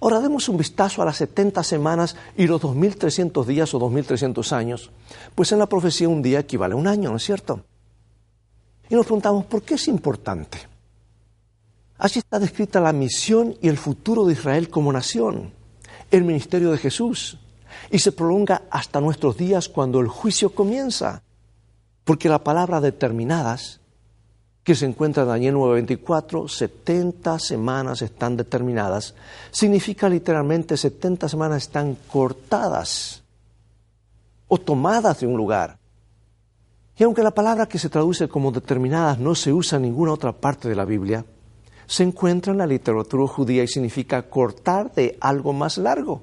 Ahora 0.00 0.20
demos 0.20 0.48
un 0.48 0.56
vistazo 0.56 1.00
a 1.00 1.04
las 1.04 1.16
70 1.16 1.62
semanas 1.62 2.16
y 2.36 2.46
los 2.46 2.60
2.300 2.60 3.44
días 3.46 3.72
o 3.74 3.80
2.300 3.80 4.52
años, 4.52 4.90
pues 5.34 5.52
en 5.52 5.60
la 5.60 5.68
profecía 5.68 6.08
un 6.08 6.20
día 6.20 6.40
equivale 6.40 6.74
a 6.74 6.76
un 6.76 6.86
año, 6.86 7.10
¿no 7.10 7.16
es 7.16 7.24
cierto? 7.24 7.64
Y 8.88 8.94
nos 8.94 9.06
preguntamos, 9.06 9.46
¿por 9.46 9.62
qué 9.62 9.74
es 9.74 9.88
importante? 9.88 10.58
Así 11.98 12.18
está 12.18 12.38
descrita 12.38 12.80
la 12.80 12.92
misión 12.92 13.56
y 13.62 13.68
el 13.68 13.78
futuro 13.78 14.24
de 14.24 14.32
Israel 14.32 14.68
como 14.68 14.92
nación, 14.92 15.52
el 16.10 16.24
ministerio 16.24 16.70
de 16.70 16.78
Jesús, 16.78 17.38
y 17.90 17.98
se 17.98 18.12
prolonga 18.12 18.62
hasta 18.70 19.00
nuestros 19.00 19.36
días 19.36 19.68
cuando 19.68 20.00
el 20.00 20.08
juicio 20.08 20.54
comienza 20.54 21.22
porque 22.04 22.28
la 22.28 22.44
palabra 22.44 22.80
determinadas, 22.80 23.80
que 24.62 24.74
se 24.74 24.86
encuentra 24.86 25.24
en 25.24 25.28
Daniel 25.30 25.54
9:24, 25.54 26.48
70 26.48 27.38
semanas 27.38 28.02
están 28.02 28.36
determinadas, 28.36 29.14
significa 29.50 30.08
literalmente 30.08 30.76
70 30.76 31.28
semanas 31.28 31.64
están 31.64 31.96
cortadas 32.10 33.22
o 34.48 34.58
tomadas 34.58 35.20
de 35.20 35.26
un 35.26 35.36
lugar. 35.36 35.78
Y 36.96 37.02
aunque 37.02 37.22
la 37.22 37.32
palabra 37.32 37.66
que 37.66 37.78
se 37.78 37.88
traduce 37.88 38.28
como 38.28 38.52
determinadas 38.52 39.18
no 39.18 39.34
se 39.34 39.52
usa 39.52 39.76
en 39.76 39.82
ninguna 39.82 40.12
otra 40.12 40.32
parte 40.32 40.68
de 40.68 40.76
la 40.76 40.84
Biblia, 40.84 41.24
se 41.86 42.02
encuentra 42.02 42.52
en 42.52 42.58
la 42.58 42.66
literatura 42.66 43.26
judía 43.26 43.62
y 43.62 43.68
significa 43.68 44.22
cortar 44.28 44.92
de 44.94 45.16
algo 45.20 45.52
más 45.52 45.78
largo. 45.78 46.22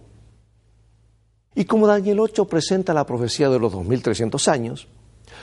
Y 1.54 1.66
como 1.66 1.88
Daniel 1.88 2.22
8 2.22 2.46
presenta 2.46 2.94
la 2.94 3.06
profecía 3.06 3.50
de 3.50 3.60
los 3.60 3.72
2300 3.74 4.48
años, 4.48 4.88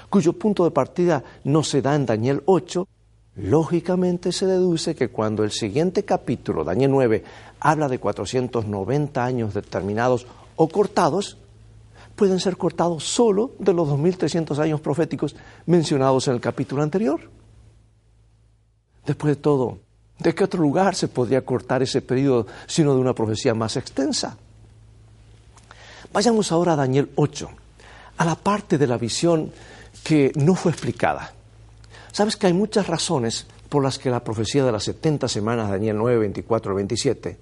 cuyo 0.09 0.33
punto 0.33 0.65
de 0.65 0.71
partida 0.71 1.23
no 1.45 1.63
se 1.63 1.83
da 1.83 1.95
en 1.95 2.07
Daniel 2.07 2.43
8, 2.47 2.89
Lógicamente 3.39 4.33
se 4.33 4.47
deduce 4.47 4.97
que 4.97 5.11
cuando 5.11 5.45
el 5.45 5.53
siguiente 5.53 6.05
capítulo, 6.05 6.65
Daniel 6.65 6.91
9, 6.91 7.25
habla 7.61 7.89
de 7.89 8.01
490 8.01 9.25
años 9.25 9.55
determinados 9.55 10.27
o 10.57 10.69
cortados, 10.69 11.39
pueden 12.19 12.41
ser 12.41 12.57
cortados 12.57 13.05
solo 13.05 13.53
de 13.61 13.73
los 13.73 13.89
2300 13.89 14.59
años 14.59 14.81
proféticos 14.81 15.37
mencionados 15.67 16.27
en 16.27 16.35
el 16.35 16.41
capítulo 16.41 16.83
anterior. 16.83 17.21
Después 19.07 19.37
de 19.37 19.41
todo, 19.41 19.79
¿de 20.19 20.35
qué 20.35 20.43
otro 20.43 20.61
lugar 20.61 20.97
se 20.97 21.07
podría 21.07 21.45
cortar 21.45 21.81
ese 21.83 22.03
periodo 22.03 22.49
sino 22.67 22.93
de 22.93 23.01
una 23.01 23.15
profecía 23.15 23.55
más 23.55 23.77
extensa? 23.77 24.37
Vayamos 26.13 26.51
ahora 26.51 26.73
a 26.73 26.77
Daniel 26.77 27.09
8, 27.15 27.49
a 28.17 28.25
la 28.25 28.35
parte 28.35 28.79
de 28.79 28.89
la 28.89 28.99
visión 28.99 29.53
que 30.03 30.33
no 30.35 30.57
fue 30.57 30.73
explicada. 30.73 31.33
Sabes 32.11 32.37
que 32.37 32.49
hay 32.49 32.53
muchas 32.53 32.89
razones 32.89 33.47
por 33.69 33.85
las 33.85 33.97
que 33.97 34.11
la 34.11 34.25
profecía 34.25 34.65
de 34.65 34.73
las 34.73 34.83
70 34.83 35.29
semanas 35.29 35.71
Daniel 35.71 35.97
9, 35.97 36.19
24 36.19 36.75
27 36.75 37.39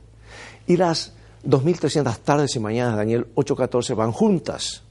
y 0.67 0.77
las 0.77 1.15
2300 1.45 2.19
tardes 2.21 2.57
y 2.57 2.61
mañanas 2.61 2.97
Daniel 2.97 3.27
8, 3.35 3.57
14 3.57 3.95
van 3.95 4.13
juntas. 4.13 4.83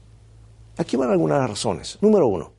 Aquí 0.76 0.96
van 0.96 1.10
algunas 1.10 1.48
razones. 1.48 1.98
Número 2.00 2.26
uno, 2.26 2.52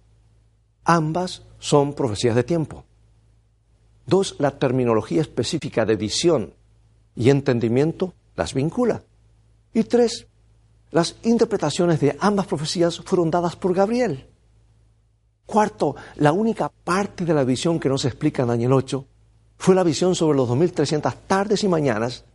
ambas 0.84 1.44
son 1.60 1.94
profecías 1.94 2.36
de 2.36 2.44
tiempo. 2.44 2.84
Dos, 4.06 4.36
la 4.40 4.52
terminología 4.52 5.22
específica 5.22 5.86
de 5.86 5.96
visión 5.96 6.54
y 7.16 7.30
entendimiento 7.30 8.14
las 8.36 8.54
vincula. 8.54 9.04
Y 9.74 9.84
tres, 9.84 10.28
las 10.92 11.16
interpretaciones 11.24 12.00
de 12.00 12.16
ambas 12.20 12.48
profecías 12.48 13.00
fueron 13.00 13.30
dadas 13.30 13.56
por 13.56 13.74
Gabriel. 13.74 14.28
Cuarto, 15.46 15.96
la 16.16 16.32
única 16.32 16.70
parte 16.70 17.26
de 17.26 17.34
la 17.34 17.44
visión 17.44 17.80
que 17.80 17.90
no 17.90 17.98
se 17.98 18.08
explica 18.08 18.44
en 18.44 18.50
Daniel 18.50 18.74
8 18.74 19.06
fue 19.58 19.76
la 19.76 19.84
visión 19.84 20.16
sobre 20.16 20.38
los 20.38 20.48
2300 20.48 21.16
tardes 21.28 21.64
y 21.64 21.68
mañanas, 21.68 22.26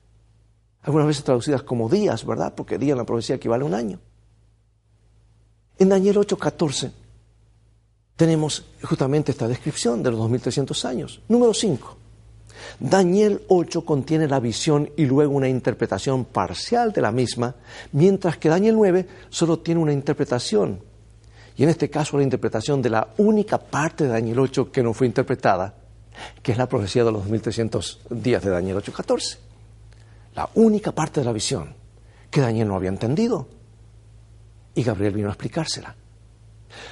algunas 0.82 1.06
veces 1.06 1.24
traducidas 1.24 1.62
como 1.62 1.88
días, 1.88 2.24
¿verdad? 2.26 2.54
Porque 2.54 2.78
día 2.78 2.92
en 2.92 2.98
la 2.98 3.04
profecía 3.04 3.36
equivale 3.36 3.62
a 3.62 3.66
un 3.66 3.74
año. 3.74 4.00
En 5.78 5.88
Daniel 5.88 6.16
8:14 6.18 6.92
tenemos 8.16 8.64
justamente 8.82 9.32
esta 9.32 9.48
descripción 9.48 10.02
de 10.02 10.10
los 10.10 10.20
2300 10.20 10.84
años. 10.84 11.20
Número 11.28 11.54
5. 11.54 11.96
Daniel 12.78 13.42
8 13.48 13.84
contiene 13.84 14.28
la 14.28 14.38
visión 14.38 14.90
y 14.96 15.06
luego 15.06 15.34
una 15.34 15.48
interpretación 15.48 16.24
parcial 16.24 16.92
de 16.92 17.00
la 17.00 17.10
misma, 17.10 17.56
mientras 17.92 18.36
que 18.36 18.48
Daniel 18.48 18.76
9 18.76 19.08
solo 19.30 19.58
tiene 19.58 19.80
una 19.80 19.92
interpretación 19.92 20.80
y 21.56 21.64
en 21.64 21.68
este 21.68 21.90
caso 21.90 22.16
la 22.16 22.22
interpretación 22.22 22.80
de 22.80 22.90
la 22.90 23.08
única 23.18 23.58
parte 23.58 24.04
de 24.04 24.10
Daniel 24.10 24.38
8 24.40 24.72
que 24.72 24.82
no 24.82 24.92
fue 24.92 25.06
interpretada, 25.06 25.74
que 26.42 26.52
es 26.52 26.58
la 26.58 26.68
profecía 26.68 27.04
de 27.04 27.12
los 27.12 27.22
2300 27.22 28.00
días 28.10 28.42
de 28.42 28.50
Daniel 28.50 28.78
8.14. 28.78 29.51
La 30.34 30.48
única 30.54 30.92
parte 30.92 31.20
de 31.20 31.26
la 31.26 31.32
visión 31.32 31.74
que 32.30 32.40
Daniel 32.40 32.68
no 32.68 32.76
había 32.76 32.88
entendido. 32.88 33.48
Y 34.74 34.82
Gabriel 34.82 35.14
vino 35.14 35.28
a 35.28 35.32
explicársela. 35.32 35.94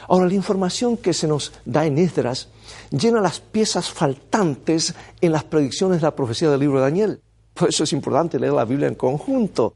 Ahora, 0.08 0.26
la 0.26 0.34
información 0.34 0.98
que 0.98 1.14
se 1.14 1.26
nos 1.26 1.52
da 1.64 1.86
en 1.86 1.96
Esdras 1.96 2.48
llena 2.90 3.20
las 3.20 3.40
piezas 3.40 3.90
faltantes 3.90 4.94
en 5.20 5.32
las 5.32 5.44
predicciones 5.44 6.00
de 6.00 6.06
la 6.06 6.14
profecía 6.14 6.50
del 6.50 6.60
libro 6.60 6.78
de 6.78 6.84
Daniel. 6.84 7.22
Por 7.54 7.70
eso 7.70 7.84
es 7.84 7.92
importante 7.92 8.38
leer 8.38 8.52
la 8.52 8.66
Biblia 8.66 8.88
en 8.88 8.94
conjunto, 8.94 9.74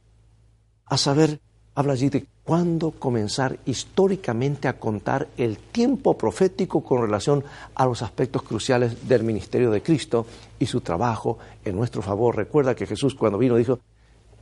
a 0.87 0.99
saber 0.99 1.41
habla 1.75 1.95
allí 1.95 2.09
de 2.09 2.27
cuándo 2.45 2.91
comenzar 2.91 3.59
históricamente 3.65 4.69
a 4.69 4.79
contar 4.79 5.29
el 5.39 5.57
tiempo 5.57 6.17
profético 6.17 6.85
con 6.85 7.01
relación 7.01 7.43
a 7.75 7.87
los 7.87 8.03
aspectos 8.03 8.43
cruciales 8.43 9.09
del 9.09 9.25
ministerio 9.25 9.71
de 9.71 9.83
Cristo 9.83 10.27
y 10.59 10.67
su 10.67 10.83
trabajo 10.83 11.39
en 11.65 11.75
nuestro 11.75 12.03
favor. 12.03 12.37
Recuerda 12.37 12.75
que 12.75 12.87
Jesús 12.87 13.15
cuando 13.15 13.39
vino 13.39 13.57
dijo, 13.57 13.81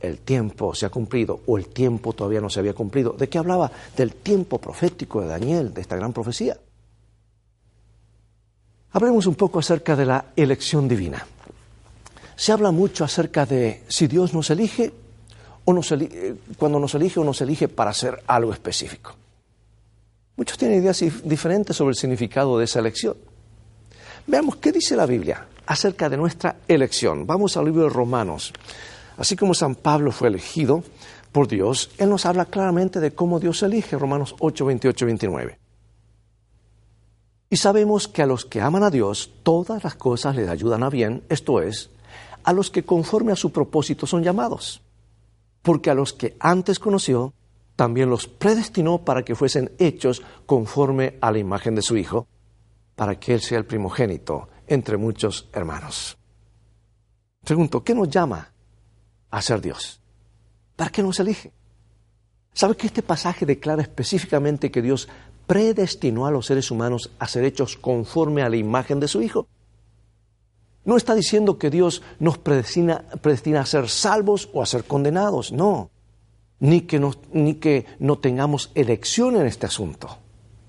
el 0.01 0.19
tiempo 0.19 0.75
se 0.75 0.85
ha 0.85 0.89
cumplido 0.89 1.39
o 1.47 1.57
el 1.57 1.67
tiempo 1.67 2.11
todavía 2.11 2.41
no 2.41 2.49
se 2.49 2.59
había 2.59 2.73
cumplido. 2.73 3.13
¿De 3.13 3.29
qué 3.29 3.37
hablaba? 3.37 3.71
Del 3.95 4.13
tiempo 4.15 4.59
profético 4.59 5.21
de 5.21 5.27
Daniel, 5.27 5.73
de 5.73 5.79
esta 5.79 5.95
gran 5.95 6.11
profecía. 6.11 6.57
Hablemos 8.91 9.25
un 9.25 9.35
poco 9.35 9.59
acerca 9.59 9.95
de 9.95 10.05
la 10.05 10.25
elección 10.35 10.89
divina. 10.89 11.25
Se 12.35 12.51
habla 12.51 12.71
mucho 12.71 13.05
acerca 13.05 13.45
de 13.45 13.83
si 13.87 14.07
Dios 14.07 14.33
nos 14.33 14.49
elige 14.49 14.91
o 15.65 15.75
eh, 15.75 16.35
cuando 16.57 16.79
nos 16.79 16.93
elige 16.95 17.19
o 17.19 17.23
nos 17.23 17.41
elige 17.41 17.67
para 17.67 17.91
hacer 17.91 18.21
algo 18.27 18.51
específico. 18.51 19.15
Muchos 20.35 20.57
tienen 20.57 20.81
ideas 20.81 21.03
diferentes 21.23 21.75
sobre 21.75 21.91
el 21.91 21.95
significado 21.95 22.57
de 22.57 22.65
esa 22.65 22.79
elección. 22.79 23.15
Veamos 24.25 24.57
qué 24.57 24.71
dice 24.71 24.95
la 24.95 25.05
Biblia 25.05 25.47
acerca 25.65 26.09
de 26.09 26.17
nuestra 26.17 26.57
elección. 26.67 27.27
Vamos 27.27 27.55
al 27.55 27.65
libro 27.65 27.83
de 27.83 27.89
Romanos. 27.89 28.51
Así 29.17 29.35
como 29.35 29.53
San 29.53 29.75
Pablo 29.75 30.11
fue 30.11 30.29
elegido 30.29 30.83
por 31.31 31.47
Dios, 31.47 31.91
él 31.97 32.09
nos 32.09 32.25
habla 32.25 32.45
claramente 32.45 32.99
de 32.99 33.13
cómo 33.13 33.39
Dios 33.39 33.63
elige, 33.63 33.97
Romanos 33.97 34.35
8, 34.39 34.65
28 34.65 35.05
29. 35.05 35.59
Y 37.49 37.57
sabemos 37.57 38.07
que 38.07 38.23
a 38.23 38.25
los 38.25 38.45
que 38.45 38.61
aman 38.61 38.83
a 38.83 38.89
Dios, 38.89 39.31
todas 39.43 39.83
las 39.83 39.95
cosas 39.95 40.35
les 40.35 40.49
ayudan 40.49 40.83
a 40.83 40.89
bien, 40.89 41.23
esto 41.29 41.61
es, 41.61 41.91
a 42.43 42.53
los 42.53 42.71
que 42.71 42.83
conforme 42.83 43.31
a 43.31 43.35
su 43.35 43.51
propósito 43.51 44.07
son 44.07 44.23
llamados 44.23 44.82
porque 45.63 45.89
a 45.89 45.95
los 45.95 46.13
que 46.13 46.37
antes 46.39 46.77
conoció, 46.77 47.33
también 47.75 48.09
los 48.09 48.27
predestinó 48.27 49.03
para 49.03 49.23
que 49.23 49.33
fuesen 49.33 49.71
hechos 49.79 50.21
conforme 50.45 51.17
a 51.21 51.31
la 51.31 51.39
imagen 51.39 51.73
de 51.73 51.81
su 51.81 51.97
Hijo, 51.97 52.27
para 52.95 53.19
que 53.19 53.33
Él 53.33 53.41
sea 53.41 53.57
el 53.57 53.65
primogénito 53.65 54.49
entre 54.67 54.97
muchos 54.97 55.49
hermanos. 55.53 56.17
Pregunto, 57.43 57.83
¿qué 57.83 57.95
nos 57.95 58.09
llama 58.09 58.53
a 59.31 59.41
ser 59.41 59.59
Dios? 59.61 59.99
¿Para 60.75 60.91
qué 60.91 61.01
nos 61.01 61.19
elige? 61.19 61.51
¿Sabe 62.53 62.77
que 62.77 62.87
este 62.87 63.01
pasaje 63.01 63.45
declara 63.45 63.81
específicamente 63.81 64.69
que 64.69 64.81
Dios 64.81 65.07
predestinó 65.47 66.27
a 66.27 66.31
los 66.31 66.45
seres 66.45 66.69
humanos 66.71 67.11
a 67.19 67.27
ser 67.27 67.43
hechos 67.43 67.77
conforme 67.77 68.43
a 68.43 68.49
la 68.49 68.57
imagen 68.57 68.99
de 68.99 69.07
su 69.07 69.21
Hijo? 69.21 69.47
No 70.85 70.97
está 70.97 71.15
diciendo 71.15 71.57
que 71.57 71.69
Dios 71.69 72.01
nos 72.19 72.37
predestina, 72.37 73.05
a 73.59 73.65
ser 73.65 73.89
salvos 73.89 74.49
o 74.53 74.61
a 74.61 74.65
ser 74.65 74.83
condenados, 74.83 75.51
no. 75.51 75.89
Ni 76.59 76.81
que, 76.81 76.99
no, 76.99 77.13
ni 77.31 77.55
que 77.55 77.85
no 77.99 78.17
tengamos 78.17 78.71
elección 78.75 79.35
en 79.37 79.45
este 79.45 79.65
asunto. 79.65 80.17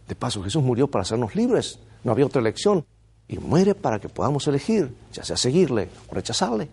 De 0.09 0.15
paso, 0.15 0.43
Jesús 0.43 0.63
murió 0.63 0.89
para 0.89 1.03
hacernos 1.03 1.35
libres, 1.35 1.79
no 2.05 2.13
había 2.13 2.27
otra 2.27 2.41
elección. 2.41 2.85
Y 3.27 3.39
muere 3.39 3.75
para 3.75 3.99
que 3.99 4.09
podamos 4.09 4.47
elegir, 4.47 4.95
ya 5.13 5.25
sea 5.25 5.37
seguirle 5.37 5.89
o 6.09 6.15
rechazarle. 6.15 6.69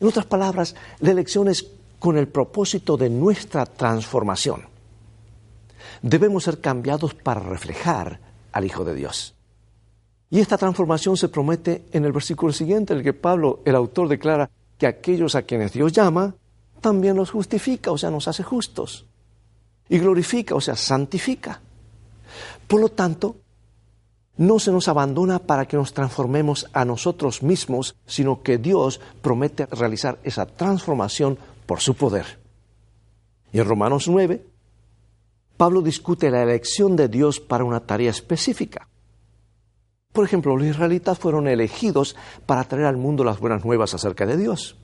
En 0.00 0.06
otras 0.06 0.26
palabras, 0.26 0.74
la 1.00 1.12
elección 1.12 1.48
es 1.48 1.70
con 1.98 2.18
el 2.18 2.28
propósito 2.28 2.96
de 2.96 3.08
nuestra 3.08 3.66
transformación. 3.66 4.62
Debemos 6.02 6.44
ser 6.44 6.60
cambiados 6.60 7.14
para 7.14 7.40
reflejar 7.40 8.20
al 8.52 8.64
Hijo 8.64 8.84
de 8.84 8.94
Dios. 8.94 9.34
Y 10.30 10.40
esta 10.40 10.58
transformación 10.58 11.16
se 11.16 11.28
promete 11.28 11.86
en 11.92 12.04
el 12.04 12.12
versículo 12.12 12.52
siguiente, 12.52 12.92
en 12.92 12.98
el 12.98 13.04
que 13.04 13.14
Pablo, 13.14 13.60
el 13.64 13.74
autor, 13.74 14.08
declara 14.08 14.50
que 14.76 14.86
aquellos 14.86 15.34
a 15.34 15.42
quienes 15.42 15.72
Dios 15.72 15.92
llama, 15.92 16.34
también 16.80 17.16
los 17.16 17.30
justifica, 17.30 17.90
o 17.90 17.98
sea, 17.98 18.10
nos 18.10 18.28
hace 18.28 18.42
justos. 18.42 19.06
Y 19.88 19.98
glorifica, 19.98 20.54
o 20.54 20.60
sea, 20.60 20.76
santifica. 20.76 21.60
Por 22.66 22.80
lo 22.80 22.90
tanto, 22.90 23.36
no 24.36 24.58
se 24.58 24.70
nos 24.70 24.86
abandona 24.86 25.40
para 25.40 25.66
que 25.66 25.76
nos 25.76 25.94
transformemos 25.94 26.66
a 26.72 26.84
nosotros 26.84 27.42
mismos, 27.42 27.96
sino 28.06 28.42
que 28.42 28.58
Dios 28.58 29.00
promete 29.22 29.66
realizar 29.66 30.18
esa 30.22 30.46
transformación 30.46 31.38
por 31.66 31.80
su 31.80 31.94
poder. 31.94 32.38
Y 33.52 33.58
en 33.58 33.66
Romanos 33.66 34.08
9, 34.08 34.44
Pablo 35.56 35.80
discute 35.82 36.30
la 36.30 36.42
elección 36.42 36.94
de 36.94 37.08
Dios 37.08 37.40
para 37.40 37.64
una 37.64 37.80
tarea 37.80 38.10
específica. 38.10 38.88
Por 40.18 40.24
ejemplo, 40.24 40.56
los 40.56 40.66
israelitas 40.66 41.16
fueron 41.16 41.46
elegidos 41.46 42.16
para 42.44 42.64
traer 42.64 42.86
al 42.86 42.96
mundo 42.96 43.22
las 43.22 43.38
buenas 43.38 43.64
nuevas 43.64 43.94
acerca 43.94 44.26
de 44.26 44.36
Dios. 44.36 44.76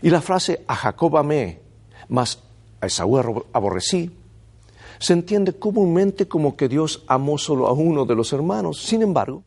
Y 0.00 0.10
la 0.10 0.20
frase 0.20 0.62
a 0.68 0.76
Jacob 0.76 1.16
amé, 1.16 1.60
más 2.08 2.40
a 2.80 2.86
Esaú 2.86 3.18
aborrecí, 3.52 4.12
se 5.00 5.12
entiende 5.12 5.54
comúnmente 5.54 6.28
como 6.28 6.56
que 6.56 6.68
Dios 6.68 7.02
amó 7.08 7.36
solo 7.36 7.66
a 7.66 7.72
uno 7.72 8.04
de 8.04 8.14
los 8.14 8.32
hermanos. 8.32 8.80
Sin 8.80 9.02
embargo, 9.02 9.42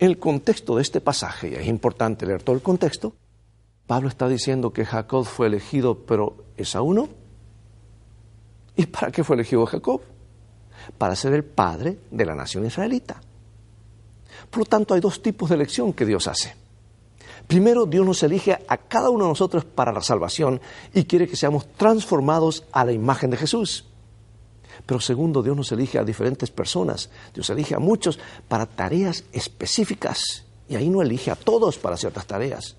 en 0.00 0.08
el 0.08 0.18
contexto 0.18 0.74
de 0.74 0.82
este 0.82 1.00
pasaje, 1.00 1.50
y 1.50 1.54
es 1.54 1.68
importante 1.68 2.26
leer 2.26 2.42
todo 2.42 2.56
el 2.56 2.62
contexto, 2.62 3.14
Pablo 3.86 4.08
está 4.08 4.26
diciendo 4.26 4.72
que 4.72 4.84
Jacob 4.84 5.24
fue 5.24 5.46
elegido, 5.46 5.98
pero 6.04 6.34
Esaú 6.56 6.94
no. 6.94 7.08
¿Y 8.74 8.86
para 8.86 9.12
qué 9.12 9.22
fue 9.22 9.36
elegido 9.36 9.64
Jacob? 9.66 10.00
Para 10.98 11.14
ser 11.14 11.32
el 11.32 11.44
padre 11.44 12.00
de 12.10 12.26
la 12.26 12.34
nación 12.34 12.66
israelita. 12.66 13.20
Por 14.50 14.60
lo 14.60 14.64
tanto, 14.66 14.94
hay 14.94 15.00
dos 15.00 15.22
tipos 15.22 15.48
de 15.48 15.56
elección 15.56 15.92
que 15.92 16.06
Dios 16.06 16.26
hace. 16.26 16.54
Primero, 17.46 17.86
Dios 17.86 18.06
nos 18.06 18.22
elige 18.22 18.58
a 18.66 18.76
cada 18.76 19.10
uno 19.10 19.24
de 19.24 19.30
nosotros 19.30 19.64
para 19.64 19.92
la 19.92 20.00
salvación 20.00 20.60
y 20.94 21.04
quiere 21.04 21.28
que 21.28 21.36
seamos 21.36 21.66
transformados 21.76 22.64
a 22.72 22.84
la 22.84 22.92
imagen 22.92 23.30
de 23.30 23.36
Jesús. 23.36 23.84
Pero 24.86 25.00
segundo, 25.00 25.42
Dios 25.42 25.56
nos 25.56 25.72
elige 25.72 25.98
a 25.98 26.04
diferentes 26.04 26.50
personas. 26.50 27.10
Dios 27.32 27.48
elige 27.50 27.74
a 27.74 27.78
muchos 27.78 28.18
para 28.48 28.66
tareas 28.66 29.24
específicas. 29.32 30.44
Y 30.68 30.76
ahí 30.76 30.88
no 30.88 31.02
elige 31.02 31.30
a 31.30 31.36
todos 31.36 31.78
para 31.78 31.96
ciertas 31.96 32.26
tareas. 32.26 32.76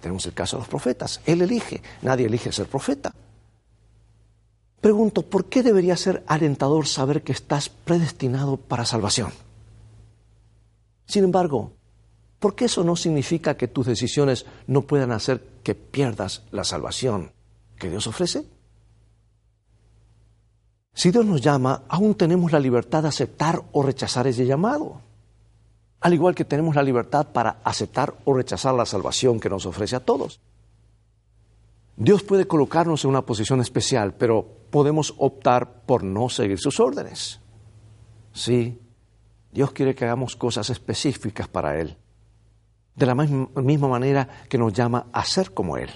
Tenemos 0.00 0.26
el 0.26 0.32
caso 0.32 0.56
de 0.56 0.62
los 0.62 0.68
profetas. 0.68 1.20
Él 1.24 1.42
elige. 1.42 1.80
Nadie 2.02 2.26
elige 2.26 2.50
ser 2.52 2.66
profeta. 2.66 3.14
Pregunto, 4.80 5.22
¿por 5.22 5.44
qué 5.44 5.62
debería 5.62 5.96
ser 5.96 6.24
alentador 6.26 6.88
saber 6.88 7.22
que 7.22 7.30
estás 7.30 7.68
predestinado 7.68 8.56
para 8.56 8.84
salvación? 8.84 9.32
Sin 11.06 11.24
embargo, 11.24 11.72
¿por 12.38 12.54
qué 12.54 12.66
eso 12.66 12.84
no 12.84 12.96
significa 12.96 13.56
que 13.56 13.68
tus 13.68 13.86
decisiones 13.86 14.46
no 14.66 14.82
puedan 14.82 15.12
hacer 15.12 15.42
que 15.62 15.74
pierdas 15.74 16.42
la 16.50 16.64
salvación 16.64 17.32
que 17.78 17.90
Dios 17.90 18.06
ofrece? 18.06 18.44
Si 20.94 21.10
Dios 21.10 21.24
nos 21.24 21.40
llama, 21.40 21.82
aún 21.88 22.14
tenemos 22.14 22.52
la 22.52 22.60
libertad 22.60 23.02
de 23.02 23.08
aceptar 23.08 23.62
o 23.72 23.82
rechazar 23.82 24.26
ese 24.26 24.44
llamado. 24.44 25.00
Al 26.00 26.12
igual 26.12 26.34
que 26.34 26.44
tenemos 26.44 26.74
la 26.74 26.82
libertad 26.82 27.28
para 27.32 27.60
aceptar 27.64 28.14
o 28.24 28.34
rechazar 28.34 28.74
la 28.74 28.84
salvación 28.84 29.40
que 29.40 29.48
nos 29.48 29.64
ofrece 29.66 29.96
a 29.96 30.00
todos. 30.00 30.40
Dios 31.96 32.22
puede 32.22 32.46
colocarnos 32.46 33.04
en 33.04 33.10
una 33.10 33.22
posición 33.22 33.60
especial, 33.60 34.14
pero 34.14 34.46
podemos 34.70 35.14
optar 35.18 35.82
por 35.86 36.02
no 36.02 36.28
seguir 36.28 36.58
sus 36.58 36.80
órdenes. 36.80 37.40
Sí, 38.32 38.78
Dios 39.52 39.72
quiere 39.72 39.94
que 39.94 40.06
hagamos 40.06 40.34
cosas 40.34 40.70
específicas 40.70 41.46
para 41.46 41.78
Él, 41.78 41.96
de 42.96 43.06
la 43.06 43.14
misma 43.14 43.88
manera 43.88 44.28
que 44.48 44.58
nos 44.58 44.72
llama 44.72 45.06
a 45.12 45.24
ser 45.24 45.52
como 45.52 45.76
Él. 45.76 45.90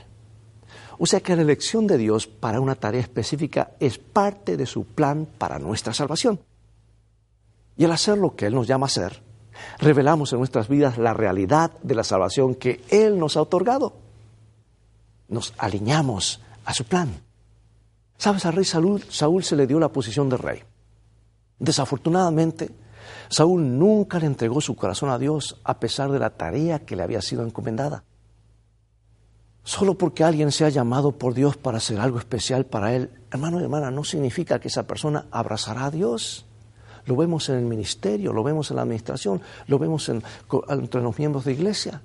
O 0.98 1.06
sea 1.06 1.20
que 1.20 1.34
la 1.34 1.42
elección 1.42 1.86
de 1.86 1.98
Dios 1.98 2.26
para 2.26 2.60
una 2.60 2.74
tarea 2.74 3.00
específica 3.00 3.72
es 3.80 3.98
parte 3.98 4.56
de 4.56 4.66
su 4.66 4.84
plan 4.84 5.26
para 5.38 5.58
nuestra 5.58 5.92
salvación. 5.92 6.40
Y 7.76 7.84
al 7.84 7.92
hacer 7.92 8.18
lo 8.18 8.34
que 8.34 8.46
Él 8.46 8.54
nos 8.54 8.66
llama 8.66 8.86
a 8.86 8.88
hacer, 8.88 9.22
revelamos 9.78 10.32
en 10.32 10.38
nuestras 10.38 10.68
vidas 10.68 10.96
la 10.98 11.12
realidad 11.12 11.72
de 11.82 11.94
la 11.94 12.04
salvación 12.04 12.54
que 12.54 12.82
Él 12.90 13.18
nos 13.18 13.36
ha 13.36 13.42
otorgado. 13.42 13.94
Nos 15.28 15.52
alineamos 15.58 16.40
a 16.64 16.72
su 16.72 16.84
plan. 16.84 17.10
¿Sabes? 18.18 18.46
Al 18.46 18.54
rey 18.54 18.64
Saúl, 18.64 19.02
Saúl 19.10 19.44
se 19.44 19.56
le 19.56 19.66
dio 19.66 19.78
la 19.78 19.88
posición 19.88 20.28
de 20.30 20.38
rey. 20.38 20.62
Desafortunadamente, 21.58 22.70
Saúl 23.28 23.78
nunca 23.78 24.18
le 24.18 24.26
entregó 24.26 24.60
su 24.60 24.76
corazón 24.76 25.10
a 25.10 25.18
Dios 25.18 25.60
a 25.64 25.78
pesar 25.80 26.10
de 26.10 26.18
la 26.18 26.30
tarea 26.30 26.80
que 26.80 26.96
le 26.96 27.02
había 27.02 27.22
sido 27.22 27.44
encomendada. 27.44 28.04
Solo 29.64 29.98
porque 29.98 30.22
alguien 30.22 30.52
se 30.52 30.64
ha 30.64 30.68
llamado 30.68 31.12
por 31.12 31.34
Dios 31.34 31.56
para 31.56 31.78
hacer 31.78 31.98
algo 31.98 32.20
especial 32.20 32.66
para 32.66 32.94
él, 32.94 33.10
hermano 33.32 33.60
y 33.60 33.64
hermana, 33.64 33.90
no 33.90 34.04
significa 34.04 34.60
que 34.60 34.68
esa 34.68 34.86
persona 34.86 35.26
abrazará 35.32 35.86
a 35.86 35.90
Dios. 35.90 36.46
Lo 37.04 37.16
vemos 37.16 37.48
en 37.48 37.56
el 37.56 37.64
ministerio, 37.64 38.32
lo 38.32 38.44
vemos 38.44 38.70
en 38.70 38.76
la 38.76 38.82
administración, 38.82 39.40
lo 39.66 39.78
vemos 39.78 40.08
entre 40.08 41.02
los 41.02 41.18
miembros 41.18 41.44
de 41.44 41.52
iglesia. 41.52 42.00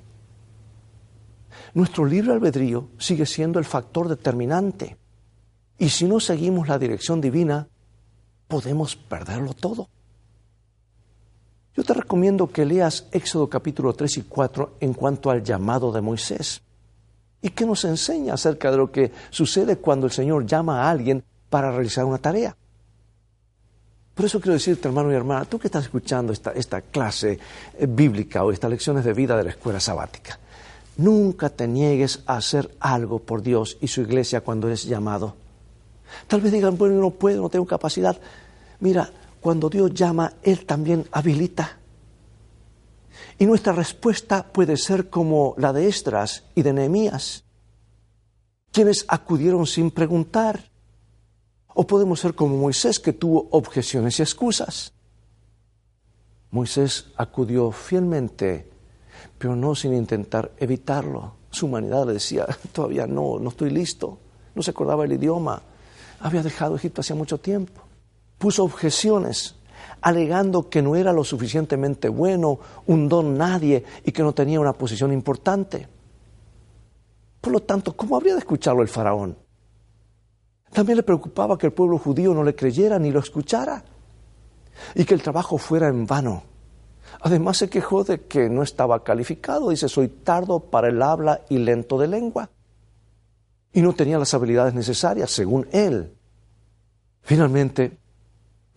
Nuestro 1.74 2.06
libre 2.06 2.34
albedrío 2.34 2.90
sigue 2.98 3.28
siendo 3.28 3.60
el 3.60 3.66
factor 3.66 4.10
determinante. 4.10 4.98
Y 5.78 5.90
si 5.90 6.06
no 6.06 6.20
seguimos 6.20 6.68
la 6.68 6.80
dirección 6.80 7.22
divina, 7.22 7.68
podemos 8.48 8.96
perderlo 8.96 9.54
todo. 9.54 9.88
Yo 11.76 11.84
te 11.84 11.94
recomiendo 11.94 12.52
que 12.52 12.66
leas 12.66 13.08
Éxodo 13.12 13.50
capítulo 13.50 13.94
3 13.94 14.18
y 14.18 14.22
4 14.24 14.76
en 14.82 14.94
cuanto 14.94 15.32
al 15.32 15.42
llamado 15.42 15.92
de 15.92 16.02
Moisés. 16.02 16.62
¿Y 17.42 17.50
qué 17.50 17.66
nos 17.66 17.86
enseña 17.86 18.34
acerca 18.34 18.70
de 18.72 18.78
lo 18.78 18.92
que 18.92 19.12
sucede 19.30 19.78
cuando 19.78 20.06
el 20.06 20.12
Señor 20.12 20.46
llama 20.46 20.84
a 20.84 20.92
alguien 20.92 21.24
para 21.50 21.72
realizar 21.72 22.04
una 22.06 22.18
tarea? 22.18 22.56
Por 24.14 24.26
eso 24.26 24.42
quiero 24.42 24.54
decirte, 24.54 24.88
hermano 24.88 25.12
y 25.12 25.16
hermana, 25.16 25.46
tú 25.46 25.58
que 25.58 25.68
estás 25.68 25.86
escuchando 25.86 26.34
esta, 26.34 26.52
esta 26.52 26.82
clase 26.82 27.40
eh, 27.80 27.88
bíblica 27.88 28.44
o 28.44 28.52
estas 28.52 28.70
lecciones 28.70 29.06
de 29.06 29.14
vida 29.14 29.38
de 29.38 29.46
la 29.46 29.52
escuela 29.52 29.80
sabática, 29.80 30.38
nunca 30.98 31.50
te 31.50 31.68
niegues 31.68 32.22
a 32.26 32.36
hacer 32.36 32.70
algo 32.82 33.20
por 33.20 33.42
Dios 33.42 33.78
y 33.80 33.88
su 33.88 34.02
iglesia 34.02 34.42
cuando 34.42 34.68
eres 34.68 34.84
llamado. 34.84 35.36
Tal 36.28 36.42
vez 36.42 36.52
digan, 36.52 36.78
bueno, 36.78 36.96
no 36.96 37.12
puedo, 37.12 37.42
no 37.42 37.50
tengo 37.50 37.66
capacidad. 37.66 38.20
Mira, 38.82 39.10
cuando 39.42 39.70
Dios 39.70 39.94
llama, 39.94 40.34
Él 40.44 40.66
también 40.66 41.06
habilita. 41.12 41.80
Y 43.40 43.46
nuestra 43.46 43.74
respuesta 43.74 44.44
puede 44.44 44.78
ser 44.78 45.10
como 45.10 45.56
la 45.58 45.74
de 45.74 45.88
Estras 45.88 46.44
y 46.56 46.62
de 46.62 46.74
Nehemías, 46.74 47.44
quienes 48.72 49.04
acudieron 49.08 49.66
sin 49.66 49.92
preguntar. 49.92 50.70
O 51.74 51.88
podemos 51.88 52.20
ser 52.20 52.36
como 52.36 52.58
Moisés, 52.58 53.00
que 53.00 53.14
tuvo 53.14 53.48
objeciones 53.52 54.20
y 54.20 54.22
excusas. 54.22 54.94
Moisés 56.52 57.08
acudió 57.16 57.72
fielmente, 57.72 58.70
pero 59.38 59.56
no 59.56 59.74
sin 59.74 59.94
intentar 59.94 60.52
evitarlo. 60.58 61.34
Su 61.50 61.66
humanidad 61.66 62.06
le 62.06 62.14
decía, 62.14 62.46
todavía 62.74 63.08
no, 63.08 63.40
no 63.40 63.50
estoy 63.50 63.72
listo. 63.72 64.20
No 64.54 64.62
se 64.62 64.72
acordaba 64.72 65.06
el 65.06 65.14
idioma. 65.14 65.62
Había 66.20 66.44
dejado 66.44 66.76
Egipto 66.76 67.02
hacía 67.02 67.16
mucho 67.16 67.40
tiempo. 67.40 67.81
Puso 68.42 68.64
objeciones 68.64 69.54
alegando 70.02 70.68
que 70.68 70.82
no 70.82 70.96
era 70.96 71.14
lo 71.14 71.24
suficientemente 71.24 72.10
bueno, 72.10 72.58
un 72.88 73.08
don 73.08 73.38
nadie 73.38 73.84
y 74.04 74.12
que 74.12 74.24
no 74.24 74.34
tenía 74.34 74.60
una 74.60 74.74
posición 74.74 75.14
importante. 75.14 75.88
Por 77.40 77.54
lo 77.54 77.60
tanto, 77.60 77.96
¿cómo 77.96 78.16
habría 78.16 78.34
de 78.34 78.40
escucharlo 78.40 78.82
el 78.82 78.88
faraón? 78.88 79.38
También 80.74 80.98
le 80.98 81.04
preocupaba 81.04 81.56
que 81.56 81.68
el 81.68 81.74
pueblo 81.74 82.00
judío 82.00 82.34
no 82.34 82.44
le 82.44 82.56
creyera 82.56 82.98
ni 82.98 83.12
lo 83.12 83.20
escuchara 83.20 83.86
y 84.96 85.06
que 85.06 85.14
el 85.14 85.22
trabajo 85.22 85.60
fuera 85.60 85.88
en 85.88 86.08
vano. 86.08 86.42
Además 87.20 87.58
se 87.58 87.70
quejó 87.70 88.04
de 88.04 88.22
que 88.22 88.50
no 88.50 88.64
estaba 88.64 89.04
calificado, 89.04 89.70
dice, 89.70 89.88
soy 89.88 90.08
tardo 90.08 90.62
para 90.62 90.88
el 90.88 91.00
habla 91.04 91.42
y 91.48 91.60
lento 91.60 92.00
de 92.00 92.08
lengua. 92.08 92.50
Y 93.72 93.84
no 93.84 93.94
tenía 93.94 94.18
las 94.18 94.34
habilidades 94.34 94.74
necesarias, 94.74 95.30
según 95.30 95.68
él. 95.72 96.16
Finalmente, 97.22 98.01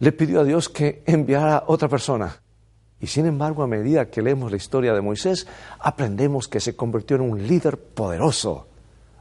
le 0.05 0.13
pidió 0.13 0.43
a 0.43 0.45
Dios 0.45 0.69
que 0.69 1.03
enviara 1.07 1.65
otra 1.67 1.89
persona. 1.89 2.43
Y 3.01 3.07
sin 3.07 3.25
embargo, 3.25 3.63
a 3.63 3.67
medida 3.67 4.11
que 4.11 4.21
leemos 4.21 4.51
la 4.51 4.59
historia 4.59 4.93
de 4.93 5.01
Moisés, 5.01 5.47
aprendemos 5.79 6.47
que 6.47 6.61
se 6.61 6.77
convirtió 6.77 7.17
en 7.17 7.23
un 7.23 7.47
líder 7.47 7.79
poderoso, 7.81 8.69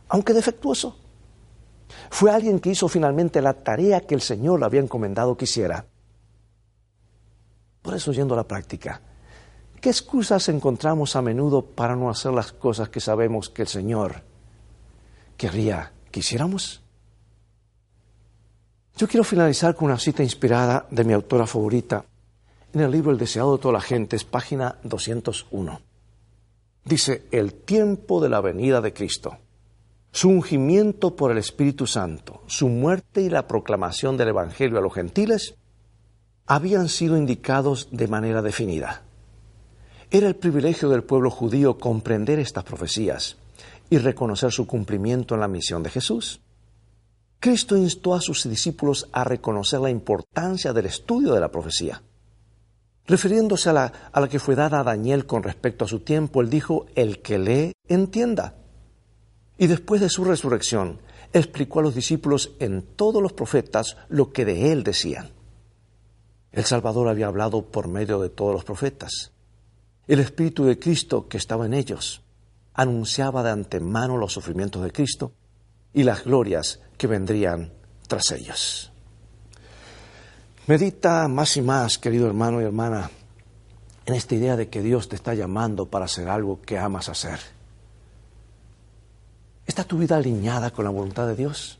aunque 0.09 0.33
defectuoso. 0.33 0.97
Fue 2.09 2.31
alguien 2.31 2.59
que 2.59 2.71
hizo 2.71 2.89
finalmente 2.89 3.41
la 3.41 3.53
tarea 3.53 4.01
que 4.01 4.13
el 4.13 4.19
Señor 4.19 4.59
le 4.59 4.65
había 4.65 4.81
encomendado 4.81 5.37
que 5.37 5.45
hiciera. 5.45 5.85
Por 7.81 7.93
eso, 7.93 8.11
yendo 8.11 8.33
a 8.33 8.37
la 8.37 8.47
práctica, 8.47 9.01
¿qué 9.79 9.87
excusas 9.87 10.49
encontramos 10.49 11.15
a 11.15 11.21
menudo 11.21 11.61
para 11.61 11.95
no 11.95 12.09
hacer 12.09 12.33
las 12.33 12.51
cosas 12.51 12.89
que 12.89 12.99
sabemos 12.99 13.49
que 13.49 13.61
el 13.61 13.69
Señor 13.69 14.23
querría 15.37 15.93
que 16.11 16.19
hiciéramos? 16.19 16.82
Yo 18.95 19.07
quiero 19.07 19.23
finalizar 19.23 19.75
con 19.75 19.85
una 19.85 19.97
cita 19.97 20.21
inspirada 20.21 20.85
de 20.91 21.03
mi 21.03 21.13
autora 21.13 21.47
favorita 21.47 22.05
en 22.73 22.81
el 22.81 22.91
libro 22.91 23.11
El 23.11 23.17
deseado 23.17 23.57
de 23.57 23.61
toda 23.61 23.73
la 23.73 23.81
gente, 23.81 24.15
es 24.15 24.23
página 24.23 24.77
201. 24.83 25.81
Dice, 26.85 27.25
el 27.31 27.53
tiempo 27.53 28.21
de 28.21 28.29
la 28.29 28.39
venida 28.39 28.81
de 28.81 28.93
Cristo, 28.93 29.37
su 30.11 30.29
ungimiento 30.29 31.15
por 31.15 31.31
el 31.31 31.39
Espíritu 31.39 31.87
Santo, 31.87 32.43
su 32.45 32.69
muerte 32.69 33.21
y 33.21 33.29
la 33.29 33.47
proclamación 33.47 34.15
del 34.15 34.27
Evangelio 34.27 34.77
a 34.77 34.81
los 34.81 34.93
gentiles 34.93 35.55
habían 36.45 36.87
sido 36.87 37.17
indicados 37.17 37.87
de 37.91 38.07
manera 38.07 38.43
definida. 38.43 39.01
Era 40.11 40.27
el 40.27 40.35
privilegio 40.35 40.89
del 40.89 41.03
pueblo 41.03 41.31
judío 41.31 41.79
comprender 41.79 42.37
estas 42.37 42.63
profecías 42.63 43.37
y 43.89 43.97
reconocer 43.97 44.51
su 44.51 44.67
cumplimiento 44.67 45.33
en 45.33 45.41
la 45.41 45.47
misión 45.47 45.81
de 45.81 45.89
Jesús. 45.89 46.41
Cristo 47.43 47.75
instó 47.75 48.13
a 48.15 48.21
sus 48.21 48.47
discípulos 48.49 49.09
a 49.11 49.25
reconocer 49.25 49.81
la 49.81 49.89
importancia 49.89 50.71
del 50.71 50.85
estudio 50.85 51.33
de 51.33 51.41
la 51.41 51.51
profecía. 51.51 52.01
Refiriéndose 53.05 53.69
a 53.69 53.73
la, 53.73 53.93
a 54.13 54.21
la, 54.21 54.29
que 54.29 54.39
fue 54.39 54.55
dada 54.55 54.79
a 54.79 54.83
Daniel 54.85 55.25
con 55.25 55.43
respecto 55.43 55.83
a 55.83 55.89
su 55.89 55.99
tiempo, 55.99 56.39
él 56.39 56.49
dijo, 56.49 56.85
el 56.95 57.21
que 57.21 57.37
lee, 57.39 57.73
entienda. 57.89 58.55
Y 59.57 59.67
después 59.67 59.99
de 59.99 60.07
su 60.07 60.23
resurrección, 60.23 61.01
explicó 61.33 61.81
a 61.81 61.83
los 61.83 61.95
discípulos 61.95 62.51
en 62.61 62.81
todos 62.81 63.21
los 63.21 63.33
profetas 63.33 63.97
lo 64.07 64.31
que 64.31 64.45
de 64.45 64.71
él 64.71 64.83
decían. 64.83 65.31
El 66.53 66.63
Salvador 66.63 67.09
había 67.09 67.27
hablado 67.27 67.65
por 67.65 67.89
medio 67.89 68.21
de 68.21 68.29
todos 68.29 68.53
los 68.53 68.63
profetas. 68.63 69.33
El 70.07 70.21
Espíritu 70.21 70.63
de 70.63 70.79
Cristo 70.79 71.27
que 71.27 71.35
estaba 71.35 71.65
en 71.65 71.73
ellos 71.73 72.21
anunciaba 72.73 73.43
de 73.43 73.49
antemano 73.49 74.15
los 74.15 74.31
sufrimientos 74.31 74.81
de 74.81 74.91
Cristo 74.91 75.33
y 75.93 76.03
las 76.03 76.23
glorias 76.23 76.79
que 76.97 77.07
vendrían 77.07 77.71
tras 78.07 78.31
ellos. 78.31 78.91
Medita 80.67 81.27
más 81.27 81.57
y 81.57 81.61
más, 81.61 81.97
querido 81.97 82.27
hermano 82.27 82.61
y 82.61 82.65
hermana, 82.65 83.09
en 84.05 84.13
esta 84.13 84.35
idea 84.35 84.55
de 84.55 84.69
que 84.69 84.81
Dios 84.81 85.09
te 85.09 85.15
está 85.15 85.33
llamando 85.33 85.85
para 85.87 86.05
hacer 86.05 86.29
algo 86.29 86.61
que 86.61 86.77
amas 86.77 87.09
hacer. 87.09 87.39
¿Está 89.65 89.83
tu 89.83 89.97
vida 89.97 90.17
alineada 90.17 90.71
con 90.71 90.85
la 90.85 90.91
voluntad 90.91 91.27
de 91.27 91.35
Dios? 91.35 91.79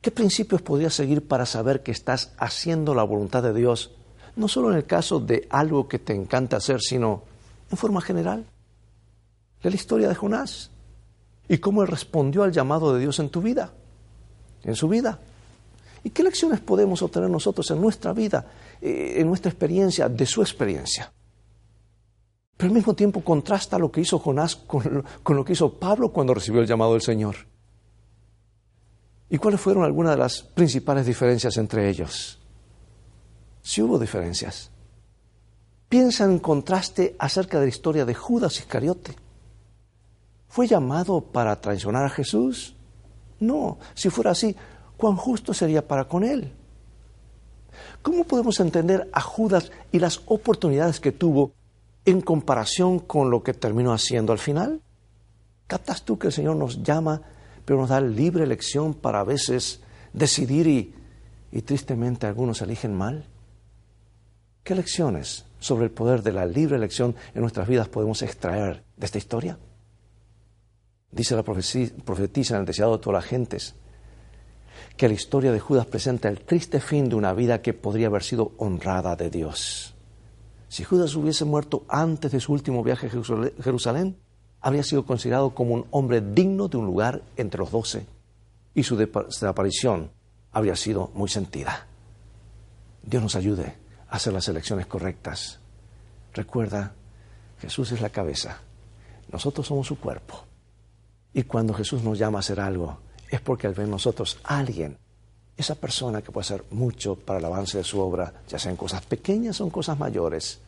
¿Qué 0.00 0.10
principios 0.10 0.62
podrías 0.62 0.94
seguir 0.94 1.26
para 1.26 1.46
saber 1.46 1.82
que 1.82 1.92
estás 1.92 2.32
haciendo 2.38 2.94
la 2.94 3.02
voluntad 3.02 3.42
de 3.42 3.54
Dios? 3.54 3.92
No 4.36 4.48
solo 4.48 4.70
en 4.70 4.76
el 4.76 4.84
caso 4.84 5.18
de 5.18 5.46
algo 5.50 5.88
que 5.88 5.98
te 5.98 6.14
encanta 6.14 6.58
hacer, 6.58 6.80
sino 6.80 7.22
en 7.70 7.76
forma 7.76 8.00
general. 8.00 8.46
Lee 9.62 9.70
la 9.70 9.76
historia 9.76 10.08
de 10.08 10.14
Jonás 10.14 10.70
y 11.48 11.58
cómo 11.58 11.82
él 11.82 11.88
respondió 11.88 12.42
al 12.42 12.52
llamado 12.52 12.94
de 12.94 13.00
Dios 13.00 13.18
en 13.18 13.28
tu 13.28 13.40
vida, 13.40 13.72
en 14.64 14.74
su 14.74 14.88
vida. 14.88 15.18
¿Y 16.02 16.10
qué 16.10 16.22
lecciones 16.22 16.60
podemos 16.60 17.02
obtener 17.02 17.28
nosotros 17.28 17.70
en 17.70 17.80
nuestra 17.80 18.12
vida, 18.12 18.46
eh, 18.80 19.14
en 19.18 19.26
nuestra 19.26 19.50
experiencia, 19.50 20.08
de 20.08 20.26
su 20.26 20.40
experiencia? 20.42 21.12
Pero 22.56 22.68
al 22.68 22.74
mismo 22.74 22.94
tiempo 22.94 23.22
contrasta 23.22 23.78
lo 23.78 23.90
que 23.90 24.00
hizo 24.00 24.18
Jonás 24.18 24.56
con 24.56 25.04
lo 25.36 25.44
que 25.44 25.52
hizo 25.52 25.78
Pablo 25.78 26.12
cuando 26.12 26.32
recibió 26.32 26.60
el 26.60 26.66
llamado 26.66 26.92
del 26.92 27.02
Señor. 27.02 27.36
¿Y 29.28 29.38
cuáles 29.38 29.60
fueron 29.60 29.84
algunas 29.84 30.12
de 30.12 30.18
las 30.18 30.42
principales 30.42 31.04
diferencias 31.04 31.56
entre 31.56 31.88
ellos? 31.88 32.38
Si 33.60 33.82
hubo 33.82 33.98
diferencias. 33.98 34.70
Piensa 35.88 36.24
en 36.24 36.38
contraste 36.38 37.16
acerca 37.18 37.58
de 37.58 37.66
la 37.66 37.70
historia 37.70 38.04
de 38.04 38.14
Judas 38.14 38.58
Iscariote. 38.58 39.16
¿Fue 40.56 40.66
llamado 40.66 41.20
para 41.20 41.60
traicionar 41.60 42.06
a 42.06 42.08
Jesús? 42.08 42.74
No, 43.40 43.76
si 43.92 44.08
fuera 44.08 44.30
así, 44.30 44.56
¿cuán 44.96 45.14
justo 45.14 45.52
sería 45.52 45.86
para 45.86 46.08
con 46.08 46.24
él? 46.24 46.50
¿Cómo 48.00 48.24
podemos 48.24 48.58
entender 48.60 49.06
a 49.12 49.20
Judas 49.20 49.70
y 49.92 49.98
las 49.98 50.22
oportunidades 50.24 50.98
que 50.98 51.12
tuvo 51.12 51.52
en 52.06 52.22
comparación 52.22 53.00
con 53.00 53.28
lo 53.30 53.42
que 53.42 53.52
terminó 53.52 53.92
haciendo 53.92 54.32
al 54.32 54.38
final? 54.38 54.80
¿Captas 55.66 56.04
tú 56.04 56.18
que 56.18 56.28
el 56.28 56.32
Señor 56.32 56.56
nos 56.56 56.82
llama 56.82 57.20
pero 57.66 57.78
nos 57.78 57.90
da 57.90 58.00
libre 58.00 58.42
elección 58.42 58.94
para 58.94 59.20
a 59.20 59.24
veces 59.24 59.82
decidir 60.14 60.68
y, 60.68 60.94
y 61.52 61.60
tristemente 61.60 62.26
algunos 62.26 62.62
eligen 62.62 62.94
mal. 62.94 63.26
¿Qué 64.64 64.74
lecciones 64.74 65.44
sobre 65.60 65.84
el 65.84 65.90
poder 65.90 66.22
de 66.22 66.32
la 66.32 66.46
libre 66.46 66.76
elección 66.76 67.14
en 67.34 67.42
nuestras 67.42 67.68
vidas 67.68 67.88
podemos 67.88 68.22
extraer 68.22 68.84
de 68.96 69.04
esta 69.04 69.18
historia? 69.18 69.58
Dice 71.16 71.34
la 71.34 71.42
profetisa 71.42 72.56
en 72.56 72.60
el 72.60 72.66
deseado 72.66 72.98
de 72.98 73.02
todas 73.02 73.24
las 73.24 73.30
gentes 73.30 73.74
que 74.98 75.08
la 75.08 75.14
historia 75.14 75.50
de 75.50 75.60
Judas 75.60 75.86
presenta 75.86 76.28
el 76.28 76.40
triste 76.40 76.78
fin 76.78 77.08
de 77.08 77.14
una 77.14 77.32
vida 77.32 77.62
que 77.62 77.72
podría 77.72 78.08
haber 78.08 78.22
sido 78.22 78.52
honrada 78.58 79.16
de 79.16 79.30
Dios. 79.30 79.94
Si 80.68 80.84
Judas 80.84 81.14
hubiese 81.14 81.46
muerto 81.46 81.86
antes 81.88 82.32
de 82.32 82.40
su 82.40 82.52
último 82.52 82.84
viaje 82.84 83.06
a 83.06 83.62
Jerusalén, 83.62 84.18
habría 84.60 84.82
sido 84.82 85.06
considerado 85.06 85.54
como 85.54 85.72
un 85.72 85.86
hombre 85.90 86.20
digno 86.20 86.68
de 86.68 86.76
un 86.76 86.84
lugar 86.84 87.22
entre 87.38 87.60
los 87.60 87.70
doce 87.70 88.04
y 88.74 88.82
su 88.82 88.94
desaparición 88.98 90.10
habría 90.52 90.76
sido 90.76 91.10
muy 91.14 91.30
sentida. 91.30 91.86
Dios 93.02 93.22
nos 93.22 93.36
ayude 93.36 93.74
a 94.10 94.16
hacer 94.16 94.34
las 94.34 94.48
elecciones 94.48 94.84
correctas. 94.84 95.60
Recuerda, 96.34 96.92
Jesús 97.58 97.92
es 97.92 98.02
la 98.02 98.10
cabeza, 98.10 98.60
nosotros 99.32 99.66
somos 99.66 99.86
su 99.86 99.98
cuerpo. 99.98 100.45
Y 101.36 101.42
cuando 101.42 101.74
Jesús 101.74 102.02
nos 102.02 102.18
llama 102.18 102.38
a 102.38 102.40
hacer 102.40 102.58
algo, 102.58 102.96
es 103.28 103.42
porque 103.42 103.66
al 103.66 103.74
ver 103.74 103.88
nosotros 103.88 104.38
alguien, 104.42 104.96
esa 105.54 105.74
persona 105.74 106.22
que 106.22 106.32
puede 106.32 106.46
hacer 106.46 106.64
mucho 106.70 107.14
para 107.14 107.38
el 107.38 107.44
avance 107.44 107.76
de 107.76 107.84
su 107.84 108.00
obra, 108.00 108.32
ya 108.48 108.58
sean 108.58 108.74
cosas 108.74 109.04
pequeñas 109.04 109.60
o 109.60 109.68
cosas 109.68 109.98
mayores, 109.98 110.60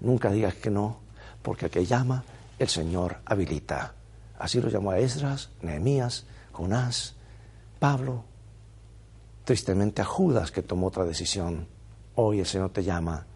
nunca 0.00 0.30
digas 0.30 0.54
que 0.56 0.68
no, 0.68 0.98
porque 1.40 1.64
el 1.64 1.70
que 1.70 1.86
llama 1.86 2.22
el 2.58 2.68
Señor 2.68 3.20
habilita. 3.24 3.94
Así 4.38 4.60
lo 4.60 4.68
llamó 4.68 4.90
a 4.90 4.98
Esdras, 4.98 5.48
Nehemías, 5.62 6.26
Jonás, 6.52 7.14
Pablo, 7.78 8.22
tristemente 9.44 10.02
a 10.02 10.04
Judas 10.04 10.50
que 10.50 10.60
tomó 10.60 10.88
otra 10.88 11.06
decisión. 11.06 11.68
Hoy 12.16 12.40
el 12.40 12.46
Señor 12.46 12.68
te 12.68 12.84
llama 12.84 13.26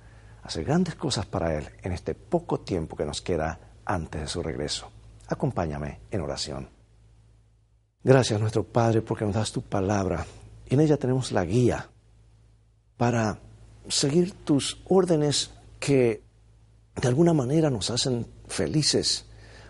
a 0.42 0.46
hacer 0.46 0.64
grandes 0.64 0.94
cosas 0.94 1.25
para 1.25 1.57
Él 1.57 1.70
en 1.81 1.92
este 1.92 2.14
poco 2.14 2.61
tiempo 2.61 2.96
que 2.96 3.07
nos 3.07 3.23
queda 3.23 3.59
antes 3.87 4.20
de 4.20 4.29
su 4.29 4.42
regreso. 4.42 4.90
Acompáñame 5.30 6.00
en 6.10 6.20
oración. 6.20 6.68
Gracias 8.02 8.40
nuestro 8.40 8.64
Padre 8.64 9.00
porque 9.00 9.24
nos 9.24 9.34
das 9.34 9.52
tu 9.52 9.62
palabra 9.62 10.26
y 10.68 10.74
en 10.74 10.80
ella 10.80 10.96
tenemos 10.96 11.30
la 11.30 11.44
guía 11.44 11.88
para 12.96 13.38
seguir 13.88 14.32
tus 14.44 14.82
órdenes 14.88 15.52
que 15.78 16.22
de 17.00 17.08
alguna 17.08 17.32
manera 17.32 17.70
nos 17.70 17.90
hacen 17.90 18.26
felices, 18.48 19.24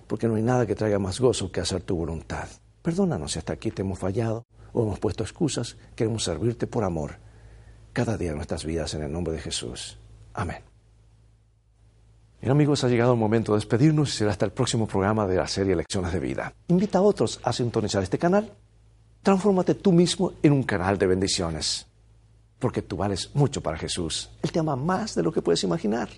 porque 0.06 0.26
no 0.26 0.34
hay 0.34 0.42
nada 0.42 0.66
que 0.66 0.74
traiga 0.74 0.98
más 0.98 1.20
gozo 1.20 1.52
que 1.52 1.60
hacer 1.60 1.82
tu 1.82 1.94
voluntad. 1.94 2.48
Perdónanos 2.82 3.32
si 3.32 3.38
hasta 3.38 3.52
aquí 3.52 3.70
te 3.70 3.82
hemos 3.82 3.98
fallado 3.98 4.44
o 4.72 4.82
hemos 4.82 4.98
puesto 4.98 5.22
excusas, 5.22 5.76
queremos 5.94 6.24
servirte 6.24 6.66
por 6.66 6.84
amor 6.84 7.18
cada 7.92 8.16
día 8.16 8.30
de 8.30 8.36
nuestras 8.36 8.64
vidas 8.64 8.94
en 8.94 9.02
el 9.02 9.12
nombre 9.12 9.34
de 9.34 9.40
Jesús. 9.40 9.98
Amén. 10.32 10.69
Bien 12.40 12.52
amigos, 12.52 12.84
ha 12.84 12.88
llegado 12.88 13.12
el 13.12 13.18
momento 13.18 13.52
de 13.52 13.58
despedirnos 13.58 14.08
y 14.08 14.16
será 14.16 14.30
hasta 14.30 14.46
el 14.46 14.52
próximo 14.52 14.86
programa 14.86 15.26
de 15.26 15.36
la 15.36 15.46
serie 15.46 15.76
Lecciones 15.76 16.10
de 16.10 16.20
Vida. 16.20 16.54
Invita 16.68 16.98
a 16.98 17.02
otros 17.02 17.38
a 17.42 17.52
sintonizar 17.52 18.02
este 18.02 18.18
canal. 18.18 18.50
Transfórmate 19.22 19.74
tú 19.74 19.92
mismo 19.92 20.32
en 20.42 20.52
un 20.54 20.62
canal 20.62 20.96
de 20.96 21.06
bendiciones, 21.06 21.86
porque 22.58 22.80
tú 22.80 22.96
vales 22.96 23.30
mucho 23.34 23.60
para 23.60 23.76
Jesús. 23.76 24.30
Él 24.42 24.52
te 24.52 24.58
ama 24.58 24.74
más 24.74 25.14
de 25.14 25.22
lo 25.22 25.32
que 25.32 25.42
puedes 25.42 25.62
imaginar. 25.64 26.08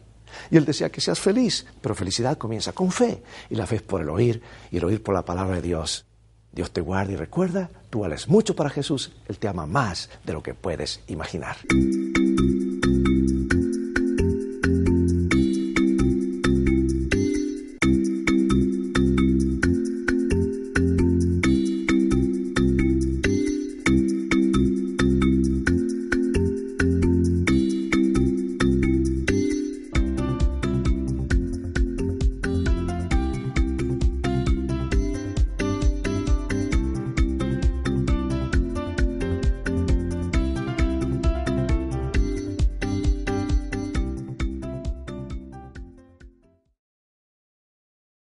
Y 0.48 0.56
Él 0.56 0.64
desea 0.64 0.90
que 0.90 1.00
seas 1.00 1.18
feliz, 1.18 1.66
pero 1.80 1.96
felicidad 1.96 2.38
comienza 2.38 2.72
con 2.72 2.92
fe. 2.92 3.24
Y 3.50 3.56
la 3.56 3.66
fe 3.66 3.76
es 3.76 3.82
por 3.82 4.00
el 4.00 4.08
oír 4.08 4.40
y 4.70 4.76
el 4.76 4.84
oír 4.84 5.02
por 5.02 5.16
la 5.16 5.24
palabra 5.24 5.56
de 5.56 5.62
Dios. 5.62 6.06
Dios 6.52 6.70
te 6.70 6.82
guarde 6.82 7.14
y 7.14 7.16
recuerda, 7.16 7.68
tú 7.90 8.00
vales 8.00 8.28
mucho 8.28 8.54
para 8.54 8.70
Jesús, 8.70 9.10
Él 9.26 9.38
te 9.38 9.48
ama 9.48 9.66
más 9.66 10.08
de 10.24 10.34
lo 10.34 10.42
que 10.42 10.54
puedes 10.54 11.00
imaginar. 11.08 11.56